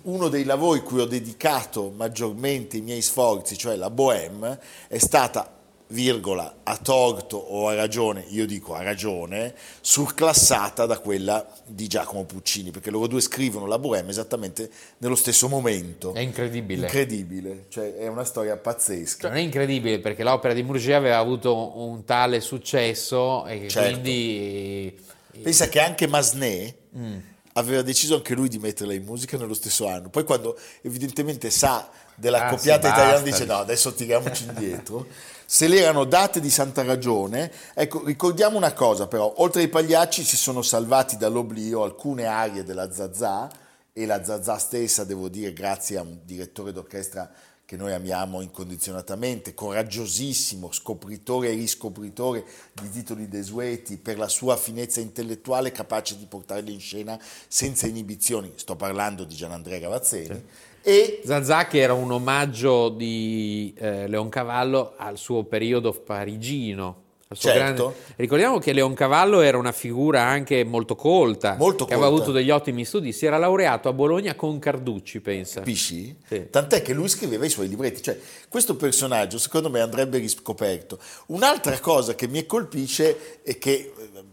uno 0.04 0.28
dei 0.28 0.44
lavori 0.44 0.80
cui 0.80 1.00
ho 1.00 1.04
dedicato 1.06 1.92
maggiormente 1.94 2.78
i 2.78 2.80
miei 2.80 3.02
sforzi, 3.02 3.58
cioè 3.58 3.76
la 3.76 3.90
Bohème, 3.90 4.58
è 4.88 4.98
stata 4.98 5.50
virgola, 5.92 6.60
a 6.64 6.76
torto 6.78 7.36
o 7.36 7.68
a 7.68 7.74
ragione, 7.74 8.24
io 8.30 8.46
dico 8.46 8.74
a 8.74 8.82
ragione, 8.82 9.54
surclassata 9.80 10.86
da 10.86 10.98
quella 10.98 11.46
di 11.64 11.86
Giacomo 11.86 12.24
Puccini, 12.24 12.70
perché 12.70 12.90
loro 12.90 13.06
due 13.06 13.20
scrivono 13.20 13.66
la 13.66 13.78
Bohème 13.78 14.08
esattamente 14.10 14.70
nello 14.98 15.14
stesso 15.14 15.48
momento. 15.48 16.12
È 16.14 16.20
incredibile. 16.20 16.86
Incredibile, 16.86 17.66
cioè 17.68 17.94
è 17.94 18.08
una 18.08 18.24
storia 18.24 18.56
pazzesca. 18.56 19.20
Cioè, 19.22 19.30
non 19.30 19.38
è 19.38 19.42
incredibile 19.42 20.00
perché 20.00 20.22
l'opera 20.24 20.54
di 20.54 20.62
Murger 20.62 20.96
aveva 20.96 21.18
avuto 21.18 21.78
un 21.78 22.04
tale 22.04 22.40
successo 22.40 23.46
e 23.46 23.68
Certo. 23.68 23.90
quindi 23.90 24.98
Pensa 25.42 25.68
che 25.68 25.80
anche 25.80 26.06
Masné 26.06 26.74
Mm. 26.94 27.16
aveva 27.54 27.80
deciso 27.80 28.16
anche 28.16 28.34
lui 28.34 28.48
di 28.50 28.58
metterla 28.58 28.92
in 28.92 29.02
musica 29.04 29.38
nello 29.38 29.54
stesso 29.54 29.86
anno. 29.88 30.10
Poi 30.10 30.24
quando 30.24 30.58
evidentemente 30.82 31.48
sa 31.48 31.88
della 32.14 32.44
Ah, 32.46 32.48
coppiata 32.50 32.88
sì, 32.88 32.92
italiana 32.94 33.20
dice 33.22 33.44
no, 33.46 33.54
adesso 33.56 33.94
tiriamoci 33.94 34.44
indietro. 34.44 35.06
Se 35.52 35.68
le 35.68 35.80
erano 35.80 36.04
date 36.04 36.40
di 36.40 36.48
santa 36.48 36.82
ragione, 36.82 37.52
ecco, 37.74 38.02
ricordiamo 38.06 38.56
una 38.56 38.72
cosa 38.72 39.06
però, 39.06 39.34
oltre 39.36 39.60
ai 39.60 39.68
pagliacci 39.68 40.24
si 40.24 40.38
sono 40.38 40.62
salvati 40.62 41.18
dall'oblio 41.18 41.82
alcune 41.82 42.24
arie 42.24 42.64
della 42.64 42.90
Zazà 42.90 43.50
e 43.92 44.06
la 44.06 44.24
Zazà 44.24 44.56
stessa, 44.56 45.04
devo 45.04 45.28
dire, 45.28 45.52
grazie 45.52 45.98
a 45.98 46.00
un 46.00 46.20
direttore 46.24 46.72
d'orchestra 46.72 47.30
che 47.66 47.76
noi 47.76 47.92
amiamo 47.92 48.40
incondizionatamente, 48.40 49.52
coraggiosissimo, 49.52 50.72
scopritore 50.72 51.50
e 51.50 51.54
riscopritore 51.54 52.46
di 52.72 52.88
titoli 52.88 53.28
desueti 53.28 53.98
per 53.98 54.16
la 54.16 54.28
sua 54.28 54.56
finezza 54.56 55.00
intellettuale, 55.00 55.70
capace 55.70 56.16
di 56.16 56.24
portarli 56.24 56.72
in 56.72 56.80
scena 56.80 57.20
senza 57.46 57.86
inibizioni. 57.86 58.54
Sto 58.56 58.74
parlando 58.74 59.24
di 59.24 59.34
Gianandrea 59.34 59.80
Gavazzeni. 59.80 60.70
E 60.82 61.20
Zazà 61.24 61.66
che 61.66 61.78
era 61.78 61.92
un 61.94 62.10
omaggio 62.10 62.88
di 62.88 63.72
eh, 63.78 64.08
Leoncavallo 64.08 64.94
al 64.96 65.16
suo 65.16 65.44
periodo 65.44 65.92
parigino. 65.92 67.00
Certo. 67.34 67.94
Ricordiamo 68.16 68.58
che 68.58 68.74
Leoncavallo 68.74 69.40
era 69.40 69.56
una 69.56 69.72
figura 69.72 70.22
anche 70.22 70.64
molto 70.64 70.94
colta, 70.94 71.56
Molto 71.58 71.86
che 71.86 71.94
aveva 71.94 72.08
colta. 72.08 72.24
avuto 72.24 72.36
degli 72.36 72.50
ottimi 72.50 72.84
studi, 72.84 73.10
si 73.12 73.24
era 73.24 73.38
laureato 73.38 73.88
a 73.88 73.94
Bologna 73.94 74.34
con 74.34 74.58
Carducci, 74.58 75.20
pensa. 75.20 75.60
capisci? 75.60 76.14
Sì. 76.28 76.48
Tant'è 76.50 76.82
che 76.82 76.92
lui 76.92 77.08
scriveva 77.08 77.46
i 77.46 77.48
suoi 77.48 77.68
libretti. 77.68 78.02
Cioè, 78.02 78.18
questo 78.50 78.76
personaggio, 78.76 79.38
secondo 79.38 79.70
me, 79.70 79.80
andrebbe 79.80 80.18
riscoperto. 80.18 80.98
Un'altra 81.28 81.78
cosa 81.80 82.14
che 82.14 82.28
mi 82.28 82.44
colpisce 82.44 83.40
e 83.42 83.56
che 83.56 83.92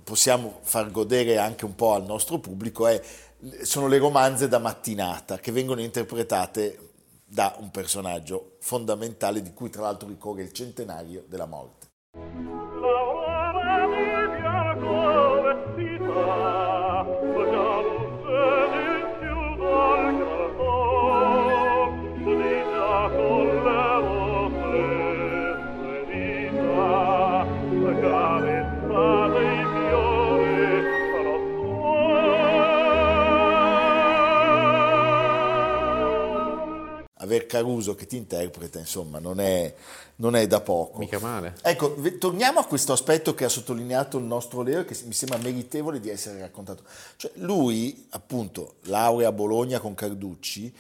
possiamo 0.10 0.58
far 0.64 0.90
godere 0.90 1.38
anche 1.38 1.66
un 1.66 1.76
po' 1.76 1.94
al 1.94 2.04
nostro 2.04 2.40
pubblico 2.40 2.88
è, 2.88 3.00
sono 3.62 3.88
le 3.88 4.00
romanze 4.00 4.48
da 4.48 4.58
mattinata 4.58 5.38
che 5.38 5.52
vengono 5.52 5.82
interpretate 5.82 6.94
da 7.24 7.56
un 7.60 7.70
personaggio 7.70 8.56
fondamentale 8.60 9.44
di 9.44 9.54
cui 9.54 9.70
tra 9.70 9.84
l'altro 9.84 10.08
ricorre 10.08 10.42
il 10.42 10.52
centenario 10.52 11.24
della 11.28 11.46
morte. 11.46 12.59
Caruso 37.50 37.96
che 37.96 38.06
ti 38.06 38.16
interpreta, 38.16 38.78
insomma, 38.78 39.18
non 39.18 39.40
è, 39.40 39.74
non 40.18 40.36
è 40.36 40.46
da 40.46 40.62
poco. 40.62 41.00
Mica 41.00 41.18
male. 41.18 41.56
Ecco, 41.64 41.96
torniamo 42.20 42.60
a 42.60 42.66
questo 42.66 42.94
aspetto 42.94 43.34
che 43.34 43.46
ha 43.46 43.50
sottolineato 43.50 44.20
il 44.20 44.26
nostro 44.26 44.62
Leo, 44.62 44.86
che 44.86 44.96
mi 45.06 45.14
sembra 45.14 45.40
meritevole 45.40 46.00
di 46.00 46.10
essere 46.12 46.40
raccontato. 46.40 46.84
Cioè, 47.16 47.32
lui, 47.38 48.06
appunto, 48.12 48.76
laurea 48.84 49.30
a 49.30 49.32
Bologna 49.32 49.80
con 49.80 49.96
Carducci, 49.96 50.72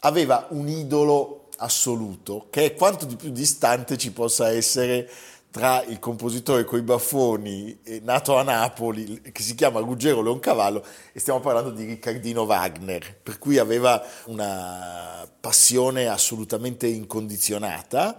aveva 0.00 0.46
un 0.50 0.68
idolo 0.68 1.48
assoluto, 1.56 2.48
che 2.50 2.66
è 2.66 2.74
quanto 2.74 3.06
di 3.06 3.16
più 3.16 3.30
distante 3.30 3.96
ci 3.96 4.12
possa 4.12 4.50
essere 4.50 5.08
tra 5.50 5.82
il 5.82 5.98
compositore 5.98 6.64
coi 6.64 6.82
baffoni, 6.82 7.80
eh, 7.82 8.00
nato 8.02 8.36
a 8.36 8.42
Napoli, 8.42 9.20
che 9.32 9.42
si 9.42 9.54
chiama 9.54 9.80
Ruggero 9.80 10.22
Leoncavallo, 10.22 10.84
e 11.12 11.18
stiamo 11.18 11.40
parlando 11.40 11.70
di 11.70 11.84
Riccardino 11.84 12.42
Wagner, 12.42 13.16
per 13.20 13.38
cui 13.38 13.58
aveva 13.58 14.02
una 14.26 15.28
passione 15.40 16.06
assolutamente 16.06 16.86
incondizionata. 16.86 18.16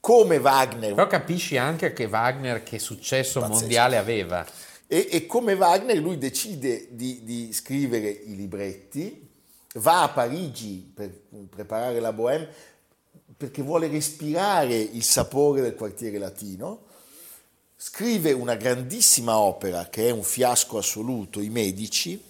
Come 0.00 0.38
Wagner, 0.38 0.94
Però 0.94 1.06
capisci 1.06 1.58
anche 1.58 1.92
che 1.92 2.06
Wagner 2.06 2.62
che 2.62 2.78
successo 2.78 3.40
Pazzesco. 3.40 3.60
mondiale 3.60 3.98
aveva. 3.98 4.46
E, 4.86 5.08
e 5.10 5.26
come 5.26 5.52
Wagner 5.52 5.98
lui 5.98 6.16
decide 6.16 6.88
di, 6.90 7.22
di 7.22 7.52
scrivere 7.52 8.08
i 8.08 8.34
libretti, 8.34 9.28
va 9.74 10.02
a 10.02 10.08
Parigi 10.08 10.90
per 10.92 11.12
preparare 11.48 12.00
la 12.00 12.12
Bohème 12.12 12.48
perché 13.40 13.62
vuole 13.62 13.88
respirare 13.88 14.76
il 14.76 15.02
sapore 15.02 15.62
del 15.62 15.74
quartiere 15.74 16.18
latino, 16.18 16.80
scrive 17.74 18.32
una 18.32 18.54
grandissima 18.54 19.38
opera 19.38 19.88
che 19.88 20.08
è 20.08 20.10
un 20.10 20.22
fiasco 20.22 20.76
assoluto, 20.76 21.40
I 21.40 21.48
Medici, 21.48 22.22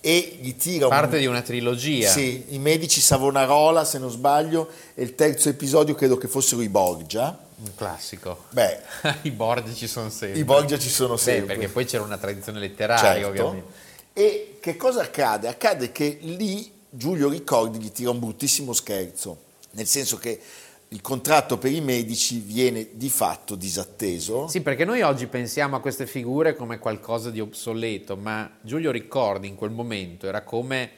e 0.00 0.38
gli 0.40 0.56
tira 0.56 0.88
Parte 0.88 1.14
un... 1.14 1.20
di 1.20 1.26
una 1.26 1.42
trilogia. 1.42 2.10
Sì, 2.10 2.46
I 2.48 2.58
Medici 2.58 3.00
Savonarola, 3.00 3.84
se 3.84 4.00
non 4.00 4.10
sbaglio, 4.10 4.68
e 4.94 5.04
il 5.04 5.14
terzo 5.14 5.48
episodio 5.48 5.94
credo 5.94 6.16
che 6.16 6.26
fossero 6.26 6.60
i 6.60 6.68
Borgia. 6.68 7.38
Un 7.58 7.74
classico. 7.76 8.46
Beh, 8.50 8.80
I 9.22 9.30
Borgia 9.30 9.72
ci 9.72 9.86
sono 9.86 10.10
sempre. 10.10 10.40
i 10.40 10.44
Borgia 10.44 10.76
ci 10.76 10.88
sono 10.90 11.14
Beh, 11.14 11.20
sempre. 11.20 11.54
perché 11.54 11.68
poi 11.70 11.84
c'era 11.84 12.02
una 12.02 12.18
tradizione 12.18 12.58
letteraria, 12.58 13.12
Certo. 13.12 13.28
ovviamente. 13.28 13.72
E 14.12 14.58
che 14.60 14.76
cosa 14.76 15.02
accade? 15.02 15.46
Accade 15.46 15.92
che 15.92 16.18
lì 16.22 16.68
Giulio 16.90 17.28
Ricordi 17.28 17.78
gli 17.78 17.92
tira 17.92 18.10
un 18.10 18.18
bruttissimo 18.18 18.72
scherzo, 18.72 19.50
nel 19.72 19.86
senso 19.86 20.16
che 20.18 20.40
il 20.88 21.00
contratto 21.00 21.56
per 21.56 21.72
i 21.72 21.80
medici 21.80 22.38
viene 22.38 22.88
di 22.92 23.08
fatto 23.08 23.54
disatteso. 23.54 24.46
Sì, 24.48 24.60
perché 24.60 24.84
noi 24.84 25.00
oggi 25.00 25.26
pensiamo 25.26 25.76
a 25.76 25.80
queste 25.80 26.06
figure 26.06 26.54
come 26.54 26.78
qualcosa 26.78 27.30
di 27.30 27.40
obsoleto, 27.40 28.16
ma 28.16 28.50
Giulio 28.60 28.90
Ricordi 28.90 29.48
in 29.48 29.54
quel 29.54 29.70
momento 29.70 30.26
era 30.26 30.42
come 30.42 30.90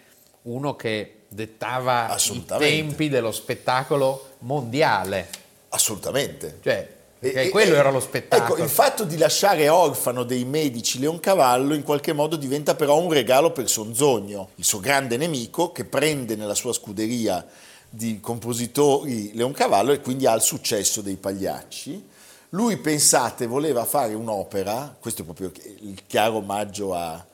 uno 0.43 0.75
che 0.75 1.19
dettava 1.29 2.15
i 2.19 2.45
tempi 2.59 3.09
dello 3.09 3.31
spettacolo 3.31 4.31
mondiale. 4.41 5.29
Assolutamente. 5.69 6.59
Cioè, 6.63 6.93
E- 7.21 7.33
e- 7.35 7.49
quello 7.51 7.75
e- 7.75 7.79
era 7.79 7.91
lo 7.91 8.01
spettacolo. 8.01 8.55
Ecco, 8.55 8.63
il 8.65 8.69
fatto 8.69 9.05
di 9.05 9.17
lasciare 9.17 9.69
orfano 9.69 10.25
dei 10.25 10.45
medici 10.45 10.99
Leoncavallo 10.99 11.73
in 11.73 11.85
qualche 11.85 12.13
modo 12.13 12.35
diventa 12.35 12.75
però 12.75 12.99
un 12.99 13.13
regalo 13.13 13.53
per 13.53 13.69
Sonzogno, 13.69 14.51
il 14.57 14.65
suo 14.65 14.81
grande 14.81 15.17
nemico 15.17 15.71
che 15.71 15.85
prende 15.85 16.35
nella 16.35 16.55
sua 16.55 16.73
scuderia 16.73 17.47
di 17.95 18.19
compositori 18.21 19.33
Leoncavallo 19.35 19.93
e 19.93 20.01
quindi 20.01 20.27
ha 20.27 20.35
il 20.35 20.43
successo 20.43 21.01
dei 21.01 21.17
pagliacci. 21.17 22.09
Lui, 22.51 22.77
pensate, 22.77 23.47
voleva 23.47 23.85
fare 23.85 24.15
un'opera, 24.15 24.97
questo 25.01 25.23
è 25.23 25.25
proprio 25.25 25.53
il 25.81 26.03
chiaro 26.07 26.37
omaggio 26.37 26.95
a, 26.95 27.25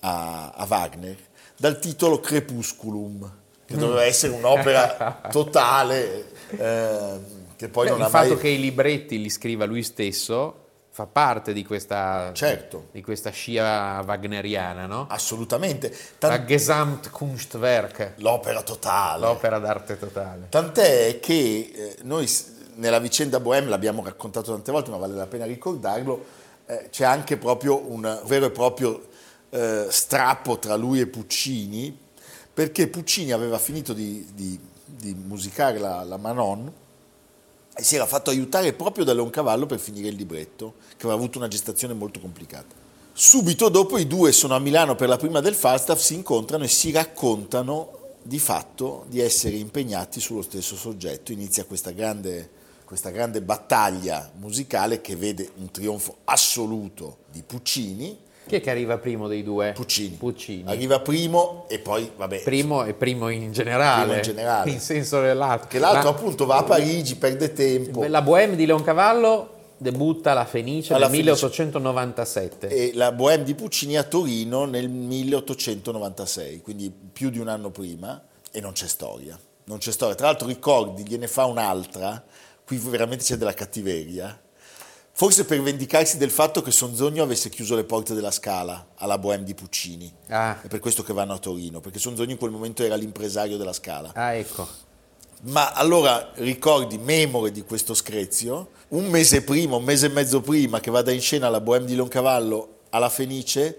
a- 0.00 0.50
a 0.50 0.66
Wagner, 0.68 1.16
dal 1.56 1.78
titolo 1.78 2.20
Crepusculum, 2.20 3.32
che 3.64 3.76
doveva 3.76 4.04
essere 4.04 4.34
un'opera 4.34 5.22
totale, 5.30 6.26
eh, 6.50 7.18
che 7.56 7.68
poi 7.68 7.84
Beh, 7.84 7.90
non 7.90 8.00
il 8.00 8.06
ha 8.06 8.08
fatto 8.08 8.34
mai... 8.34 8.38
che 8.38 8.48
i 8.48 8.60
libretti 8.60 9.20
li 9.20 9.30
scriva 9.30 9.64
lui 9.64 9.82
stesso 9.82 10.61
fa 10.94 11.06
parte 11.06 11.54
di 11.54 11.64
questa, 11.64 12.32
Certo. 12.34 12.88
di 12.92 13.02
questa 13.02 13.30
scia 13.30 14.02
wagneriana, 14.06 14.84
no? 14.86 15.06
Assolutamente. 15.08 15.90
Tan- 16.18 16.30
La 16.30 16.44
Gesamtkunstwerk, 16.44 18.12
l'opera 18.16 18.62
totale. 18.62 19.24
l'opera 19.26 19.58
d'arte 19.58 19.98
totale. 19.98 20.46
Tant'è 20.50 21.18
che 21.18 21.72
eh, 21.74 21.96
noi 22.02 22.30
nella 22.74 22.98
vicenda 22.98 23.40
Bohème 23.40 23.68
l'abbiamo 23.70 24.04
raccontato 24.04 24.52
tante 24.52 24.70
volte, 24.70 24.90
ma 24.90 24.98
vale 24.98 25.14
la 25.14 25.26
pena 25.26 25.46
ricordarlo, 25.46 26.24
eh, 26.66 26.88
c'è 26.90 27.04
anche 27.04 27.38
proprio 27.38 27.90
un 27.90 28.20
vero 28.26 28.46
e 28.46 28.50
proprio 28.50 29.08
eh, 29.50 29.86
strappo 29.88 30.58
tra 30.58 30.74
lui 30.76 31.00
e 31.00 31.06
Puccini, 31.06 31.98
perché 32.52 32.88
Puccini 32.88 33.32
aveva 33.32 33.58
finito 33.58 33.94
di, 33.94 34.26
di- 34.34 34.60
di 34.84 35.14
musicare 35.14 35.78
la, 35.78 36.02
la 36.04 36.18
Manon 36.18 36.70
si 37.76 37.94
era 37.94 38.06
fatto 38.06 38.30
aiutare 38.30 38.72
proprio 38.72 39.04
da 39.04 39.14
Leoncavallo 39.14 39.66
per 39.66 39.78
finire 39.78 40.08
il 40.08 40.16
libretto, 40.16 40.74
che 40.90 41.06
aveva 41.06 41.14
avuto 41.14 41.38
una 41.38 41.48
gestazione 41.48 41.94
molto 41.94 42.20
complicata. 42.20 42.74
Subito 43.14 43.68
dopo 43.68 43.98
i 43.98 44.06
due 44.06 44.32
sono 44.32 44.54
a 44.54 44.58
Milano 44.58 44.94
per 44.94 45.08
la 45.08 45.16
prima 45.16 45.40
del 45.40 45.54
Falstaff, 45.54 46.00
si 46.00 46.14
incontrano 46.14 46.64
e 46.64 46.68
si 46.68 46.90
raccontano 46.90 48.00
di 48.22 48.38
fatto 48.38 49.04
di 49.08 49.20
essere 49.20 49.56
impegnati 49.56 50.20
sullo 50.20 50.42
stesso 50.42 50.76
soggetto. 50.76 51.32
Inizia 51.32 51.64
questa 51.64 51.90
grande, 51.90 52.50
questa 52.84 53.10
grande 53.10 53.42
battaglia 53.42 54.30
musicale 54.38 55.00
che 55.00 55.16
vede 55.16 55.50
un 55.56 55.70
trionfo 55.70 56.18
assoluto 56.24 57.18
di 57.30 57.42
Puccini. 57.42 58.16
Chi 58.52 58.58
è 58.58 58.60
che 58.60 58.68
arriva 58.70 58.98
primo 58.98 59.28
dei 59.28 59.42
due? 59.42 59.72
Puccini. 59.72 60.16
Puccini. 60.16 60.64
Arriva 60.70 61.00
primo 61.00 61.64
e 61.68 61.78
poi, 61.78 62.10
vabbè, 62.14 62.42
Primo 62.42 62.84
e 62.84 62.92
primo 62.92 63.30
in 63.30 63.50
generale. 63.50 64.02
Primo 64.02 64.16
in 64.16 64.22
generale. 64.22 64.70
In 64.70 64.78
senso 64.78 65.22
dell'altro. 65.22 65.68
che 65.68 65.78
l'altro 65.78 66.10
La- 66.10 66.16
appunto 66.16 66.44
va 66.44 66.58
a 66.58 66.62
Parigi, 66.62 67.16
perde 67.16 67.54
tempo. 67.54 68.04
La 68.06 68.20
Bohème 68.20 68.54
di 68.54 68.66
Leoncavallo 68.66 69.48
debutta 69.78 70.32
alla 70.32 70.44
Fenice 70.44 70.92
Alla 70.92 71.08
nel 71.08 71.16
Fenice. 71.24 71.46
1897. 71.46 72.68
e 72.68 72.90
la 72.92 73.10
Bohème 73.12 73.44
di 73.44 73.54
Puccini 73.54 73.96
a 73.96 74.02
Torino 74.02 74.66
nel 74.66 74.90
1896, 74.90 76.60
quindi 76.60 76.92
più 77.10 77.30
di 77.30 77.38
un 77.38 77.48
anno 77.48 77.70
prima, 77.70 78.22
e 78.50 78.60
non 78.60 78.72
c'è 78.72 78.86
storia. 78.86 79.34
Non 79.64 79.78
c'è 79.78 79.92
storia. 79.92 80.14
Tra 80.14 80.26
l'altro 80.26 80.46
ricordi, 80.46 81.04
gliene 81.06 81.26
fa 81.26 81.46
un'altra, 81.46 82.22
qui 82.66 82.76
veramente 82.76 83.24
c'è 83.24 83.36
della 83.36 83.54
cattiveria, 83.54 84.38
forse 85.12 85.44
per 85.44 85.60
vendicarsi 85.62 86.16
del 86.16 86.30
fatto 86.30 86.62
che 86.62 86.70
Sonzogno 86.70 87.22
avesse 87.22 87.48
chiuso 87.48 87.76
le 87.76 87.84
porte 87.84 88.14
della 88.14 88.30
Scala 88.30 88.88
alla 88.96 89.18
Bohème 89.18 89.44
di 89.44 89.54
Puccini. 89.54 90.12
Ah. 90.28 90.60
È 90.60 90.68
per 90.68 90.80
questo 90.80 91.02
che 91.02 91.12
vanno 91.12 91.34
a 91.34 91.38
Torino, 91.38 91.80
perché 91.80 91.98
Sonzogno 91.98 92.32
in 92.32 92.38
quel 92.38 92.50
momento 92.50 92.82
era 92.82 92.96
l'impresario 92.96 93.56
della 93.56 93.72
Scala. 93.72 94.12
Ah, 94.14 94.32
ecco. 94.32 94.66
Ma 95.44 95.72
allora 95.72 96.30
ricordi, 96.36 96.98
memore 96.98 97.50
di 97.50 97.62
questo 97.62 97.94
screzio, 97.94 98.70
un 98.88 99.06
mese 99.06 99.42
prima, 99.42 99.76
un 99.76 99.84
mese 99.84 100.06
e 100.06 100.10
mezzo 100.10 100.40
prima 100.40 100.80
che 100.80 100.90
vada 100.90 101.10
in 101.10 101.20
scena 101.20 101.48
la 101.48 101.60
Bohème 101.60 101.86
di 101.86 101.94
Leoncavallo 101.94 102.78
alla 102.90 103.08
Fenice, 103.08 103.78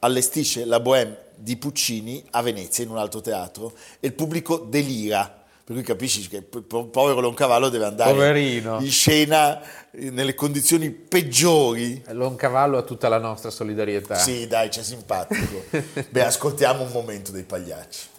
allestisce 0.00 0.64
la 0.64 0.80
Bohème 0.80 1.16
di 1.36 1.56
Puccini 1.56 2.22
a 2.30 2.42
Venezia 2.42 2.84
in 2.84 2.90
un 2.90 2.98
altro 2.98 3.20
teatro 3.20 3.72
e 4.00 4.08
il 4.08 4.12
pubblico 4.12 4.58
delira. 4.58 5.41
Per 5.64 5.76
cui 5.76 5.84
capisci 5.84 6.26
che 6.28 6.42
po- 6.42 6.62
po- 6.62 6.86
povero 6.86 7.20
Leoncavallo 7.20 7.68
deve 7.68 7.84
andare 7.84 8.10
Poverino. 8.10 8.80
in 8.80 8.90
scena 8.90 9.60
eh, 9.92 10.10
nelle 10.10 10.34
condizioni 10.34 10.90
peggiori. 10.90 12.02
Leoncavallo 12.08 12.78
ha 12.78 12.82
tutta 12.82 13.08
la 13.08 13.18
nostra 13.18 13.50
solidarietà. 13.50 14.16
Sì, 14.16 14.48
dai, 14.48 14.68
c'è 14.68 14.82
simpatico. 14.82 15.64
Beh, 16.10 16.24
ascoltiamo 16.24 16.82
un 16.82 16.90
momento 16.90 17.30
dei 17.30 17.44
pagliacci. 17.44 18.10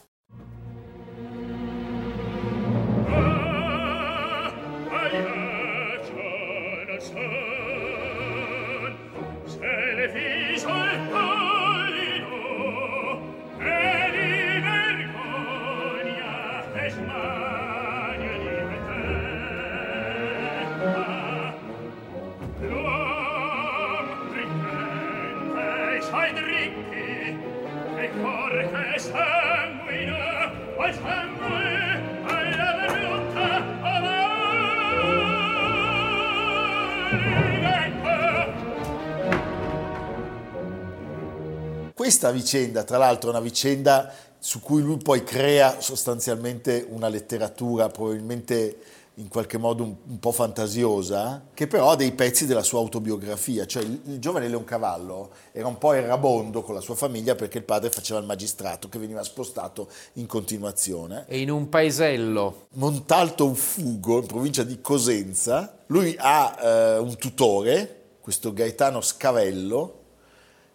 Questa 42.04 42.32
vicenda, 42.32 42.84
tra 42.84 42.98
l'altro, 42.98 43.30
è 43.30 43.34
una 43.34 43.42
vicenda 43.42 44.14
su 44.38 44.60
cui 44.60 44.82
lui 44.82 44.98
poi 44.98 45.24
crea 45.24 45.80
sostanzialmente 45.80 46.86
una 46.90 47.08
letteratura 47.08 47.88
probabilmente 47.88 48.78
in 49.14 49.30
qualche 49.30 49.58
modo 49.58 49.84
un, 49.84 49.96
un 50.06 50.20
po' 50.20 50.34
fantasiosa, 50.34 51.46
che 51.54 51.66
però 51.66 51.92
ha 51.92 51.96
dei 51.96 52.12
pezzi 52.12 52.46
della 52.46 52.62
sua 52.62 52.80
autobiografia. 52.80 53.66
Cioè 53.66 53.84
il, 53.84 54.02
il 54.08 54.20
giovane 54.20 54.50
Leoncavallo 54.50 55.30
era 55.54 55.66
un 55.68 55.78
po' 55.78 55.94
errabondo 55.94 56.62
con 56.62 56.76
la 56.76 56.82
sua 56.82 56.96
famiglia 56.96 57.36
perché 57.36 57.60
il 57.60 57.64
padre 57.64 57.90
faceva 57.90 58.20
il 58.20 58.26
magistrato 58.26 58.90
che 58.90 59.00
veniva 59.00 59.24
spostato 59.24 59.88
in 60.16 60.26
continuazione. 60.26 61.24
E 61.30 61.40
in 61.40 61.50
un 61.50 61.70
paesello 61.70 62.68
Montalto 62.72 63.46
Ufugo, 63.46 64.18
in 64.18 64.26
provincia 64.26 64.64
di 64.64 64.82
Cosenza, 64.82 65.78
lui 65.86 66.14
ha 66.20 66.58
eh, 66.62 66.98
un 66.98 67.16
tutore, 67.16 68.02
questo 68.20 68.52
Gaetano 68.52 69.00
Scavello, 69.00 70.02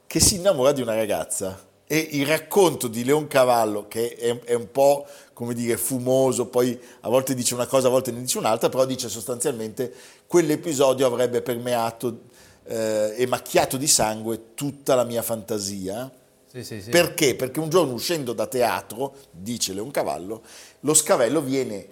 che 0.08 0.20
si 0.20 0.36
innamora 0.36 0.72
di 0.72 0.80
una 0.80 0.94
ragazza. 0.94 1.66
E 1.86 2.08
il 2.12 2.26
racconto 2.26 2.88
di 2.88 3.04
Leoncavallo, 3.04 3.86
che 3.88 4.14
è, 4.14 4.38
è 4.40 4.54
un 4.54 4.70
po' 4.70 5.06
come 5.32 5.54
dire 5.54 5.76
fumoso, 5.76 6.46
poi 6.46 6.78
a 7.00 7.08
volte 7.08 7.34
dice 7.34 7.54
una 7.54 7.66
cosa, 7.66 7.86
a 7.86 7.90
volte 7.90 8.10
ne 8.10 8.20
dice 8.20 8.38
un'altra, 8.38 8.68
però 8.68 8.84
dice 8.84 9.08
sostanzialmente 9.08 9.92
quell'episodio 10.26 11.06
avrebbe 11.06 11.42
permeato 11.42 12.22
eh, 12.64 13.14
e 13.16 13.26
macchiato 13.26 13.76
di 13.76 13.86
sangue 13.86 14.54
tutta 14.54 14.94
la 14.94 15.04
mia 15.04 15.22
fantasia. 15.22 16.10
Sì, 16.50 16.64
sì, 16.64 16.80
sì. 16.80 16.90
Perché? 16.90 17.34
Perché 17.34 17.60
un 17.60 17.68
giorno 17.68 17.92
uscendo 17.92 18.32
da 18.32 18.46
teatro, 18.46 19.14
dice 19.30 19.74
Leoncavallo, 19.74 20.42
lo 20.80 20.94
scavello 20.94 21.42
viene 21.42 21.86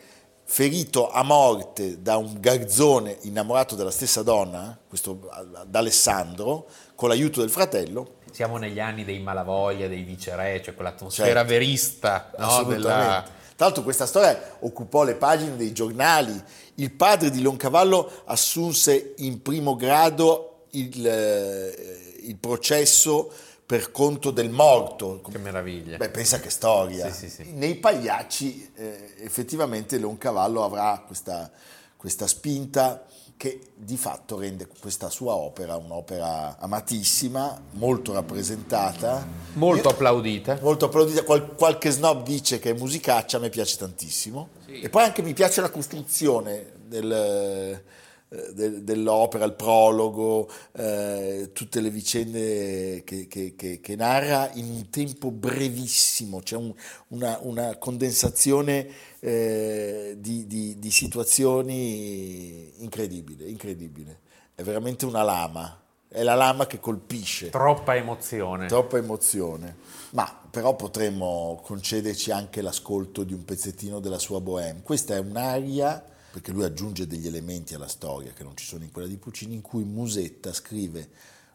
ferito 0.49 1.11
a 1.11 1.25
morte 1.25 2.01
da 2.01 2.17
un 2.17 2.37
garzone 2.39 3.19
innamorato 3.23 3.75
della 3.75 3.91
stessa 3.91 4.23
donna, 4.23 4.79
questo 4.89 5.29
D'Alessandro, 5.67 6.69
con 6.95 7.09
l'aiuto 7.09 7.41
del 7.41 7.51
fratello. 7.51 8.15
Siamo 8.31 8.57
negli 8.57 8.79
anni 8.79 9.05
dei 9.05 9.19
Malavoglia, 9.19 9.89
dei 9.89 10.03
viceré, 10.03 10.63
cioè 10.63 10.75
quell'atmosfera 10.75 11.41
Certo. 11.41 11.49
verista 11.49 12.31
no, 12.39 12.63
della, 12.63 13.25
Tra 13.57 13.67
l'altro 13.67 13.83
questa 13.83 14.07
storia 14.07 14.57
occupò 14.61 15.03
le 15.03 15.17
pagine 15.17 15.57
dei 15.57 15.73
giornali. 15.73 16.41
Il 16.77 16.93
padre 16.93 17.31
di 17.31 17.43
Leoncavallo 17.43 18.23
assunse 18.27 19.15
in 19.19 19.43
primo 19.43 19.75
grado 19.75 20.67
il, 20.71 21.07
eh, 21.07 22.15
il 22.23 22.37
processo 22.37 23.33
per 23.67 23.91
conto 23.91 24.31
del 24.31 24.49
morto. 24.49 25.21
Che 25.29 25.39
meraviglia. 25.39 25.97
Beh, 25.97 26.11
pensa 26.11 26.39
che 26.39 26.51
storia. 26.51 27.11
Sì, 27.13 27.29
sì, 27.29 27.43
sì. 27.45 27.53
Nei 27.53 27.75
pagliacci 27.75 28.71
eh, 28.77 29.15
effettivamente 29.19 29.99
Leoncavallo 29.99 30.63
avrà 30.63 31.03
questa, 31.05 31.51
questa 31.97 32.29
spinta 32.29 33.05
che 33.37 33.61
di 33.75 33.97
fatto 33.99 34.39
rende 34.39 34.67
questa 34.81 35.11
sua 35.11 35.35
opera 35.35 35.77
un'opera 35.77 36.57
amatissima, 36.59 37.61
molto 37.73 38.13
rappresentata. 38.15 39.27
Molto 39.55 39.89
Io- 39.89 39.95
applaudita. 39.95 40.59
Molto 40.63 40.87
applaudita, 40.87 41.23
Qual- 41.25 41.55
qualche 41.55 41.91
snob 41.91 42.23
dice 42.23 42.59
che 42.59 42.71
è 42.71 42.75
musicaccia, 42.79 43.37
a 43.37 43.41
me 43.41 43.51
piace 43.51 43.77
tantissimo. 43.77 44.51
E 44.67 44.89
poi 44.89 45.03
anche 45.03 45.23
mi 45.23 45.35
piace 45.35 45.61
la 45.61 45.71
costruzione 45.71 46.73
del, 46.87 47.83
eh, 48.29 48.53
del- 48.55 48.83
dell'opera, 48.83 49.45
il 49.45 49.55
prologo, 49.55 50.49
eh, 50.73 51.51
tutte 51.53 51.81
le 51.81 51.91
vicende 51.91 53.03
che, 53.05 53.27
che- 53.29 53.55
che- 53.57 53.81
che 53.81 53.97
narra 53.97 54.51
in 54.55 54.69
un 54.71 54.91
tempo 54.91 55.31
brevissimo, 55.31 56.41
c'è 56.41 56.57
un- 56.57 56.75
una, 57.09 57.39
una 57.43 57.77
condensazione 57.79 58.89
eh, 59.21 60.17
di, 60.19 60.47
di- 60.47 60.79
di 60.79 60.91
situazioni 60.91 62.73
incredibile, 62.83 63.45
incredibile. 63.49 64.21
È 64.55 64.63
veramente 64.63 65.05
una 65.05 65.23
lama, 65.23 65.81
è 66.09 66.23
la 66.23 66.35
lama 66.35 66.67
che 66.67 66.79
colpisce 66.81 67.51
Troppa 67.51 67.97
emozione. 67.97 68.67
troppa 68.69 68.97
emozione. 68.99 69.77
Ma 70.11 70.41
però 70.51 70.75
potremmo 70.77 71.61
concederci 71.63 72.31
anche 72.31 72.63
l'ascolto 72.63 73.23
di 73.25 73.35
un 73.35 73.45
pezzettino 73.45 74.01
della 74.01 74.19
sua 74.19 74.39
Bohème. 74.41 74.83
Questa 74.83 75.15
è 75.15 75.19
un'aria, 75.19 76.03
perché 76.37 76.53
lui 76.53 76.65
aggiunge 76.65 77.07
degli 77.07 77.27
elementi 77.27 77.73
alla 77.73 77.89
storia 77.89 78.35
che 78.35 78.43
non 78.43 78.55
ci 78.59 78.67
sono 78.67 78.85
in 78.85 78.93
quella 78.93 79.09
di 79.09 79.17
Puccini, 79.17 79.55
in 79.55 79.63
cui 79.63 79.85
Musetta 79.85 80.53
scrive 80.53 81.09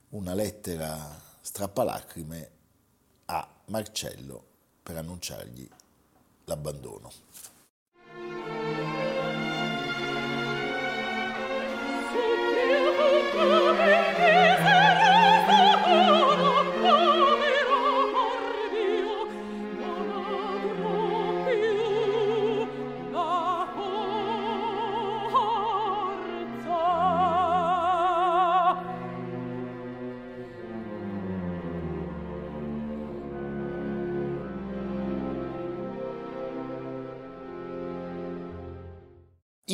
una 0.09 0.33
lettera 0.33 1.21
strappalacrime 1.39 2.49
a 3.25 3.47
Marcello 3.65 4.43
per 4.81 4.97
annunciargli 4.97 5.69
l'abbandono. 6.45 7.11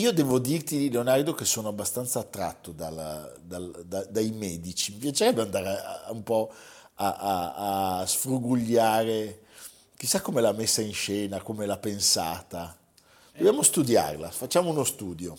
Io 0.08 0.14
devo 0.14 0.40
dirti, 0.40 0.90
Leonardo, 0.90 1.34
che 1.34 1.44
sono 1.46 1.68
abbastanza 1.68 2.20
attratto 2.20 2.72
dalla- 2.72 3.30
dal- 3.42 3.84
da- 3.86 4.06
dai 4.06 4.32
medici. 4.32 4.94
Mi 4.94 5.00
piacerebbe 5.00 5.42
andare 5.42 5.70
a- 5.70 6.12
un 6.12 6.24
po' 6.24 6.52
a- 6.96 8.00
a 8.00 8.06
sfrugugliare, 8.06 9.42
chissà 9.98 10.22
come 10.22 10.40
l'ha 10.42 10.54
messa 10.54 10.82
in 10.82 10.94
scena, 10.94 11.42
come 11.42 11.66
l'ha 11.66 11.78
pensata. 11.78 12.76
Dobbiamo 13.34 13.62
studiarla, 13.62 14.32
facciamo 14.32 14.70
uno 14.70 14.84
studio. 14.84 15.38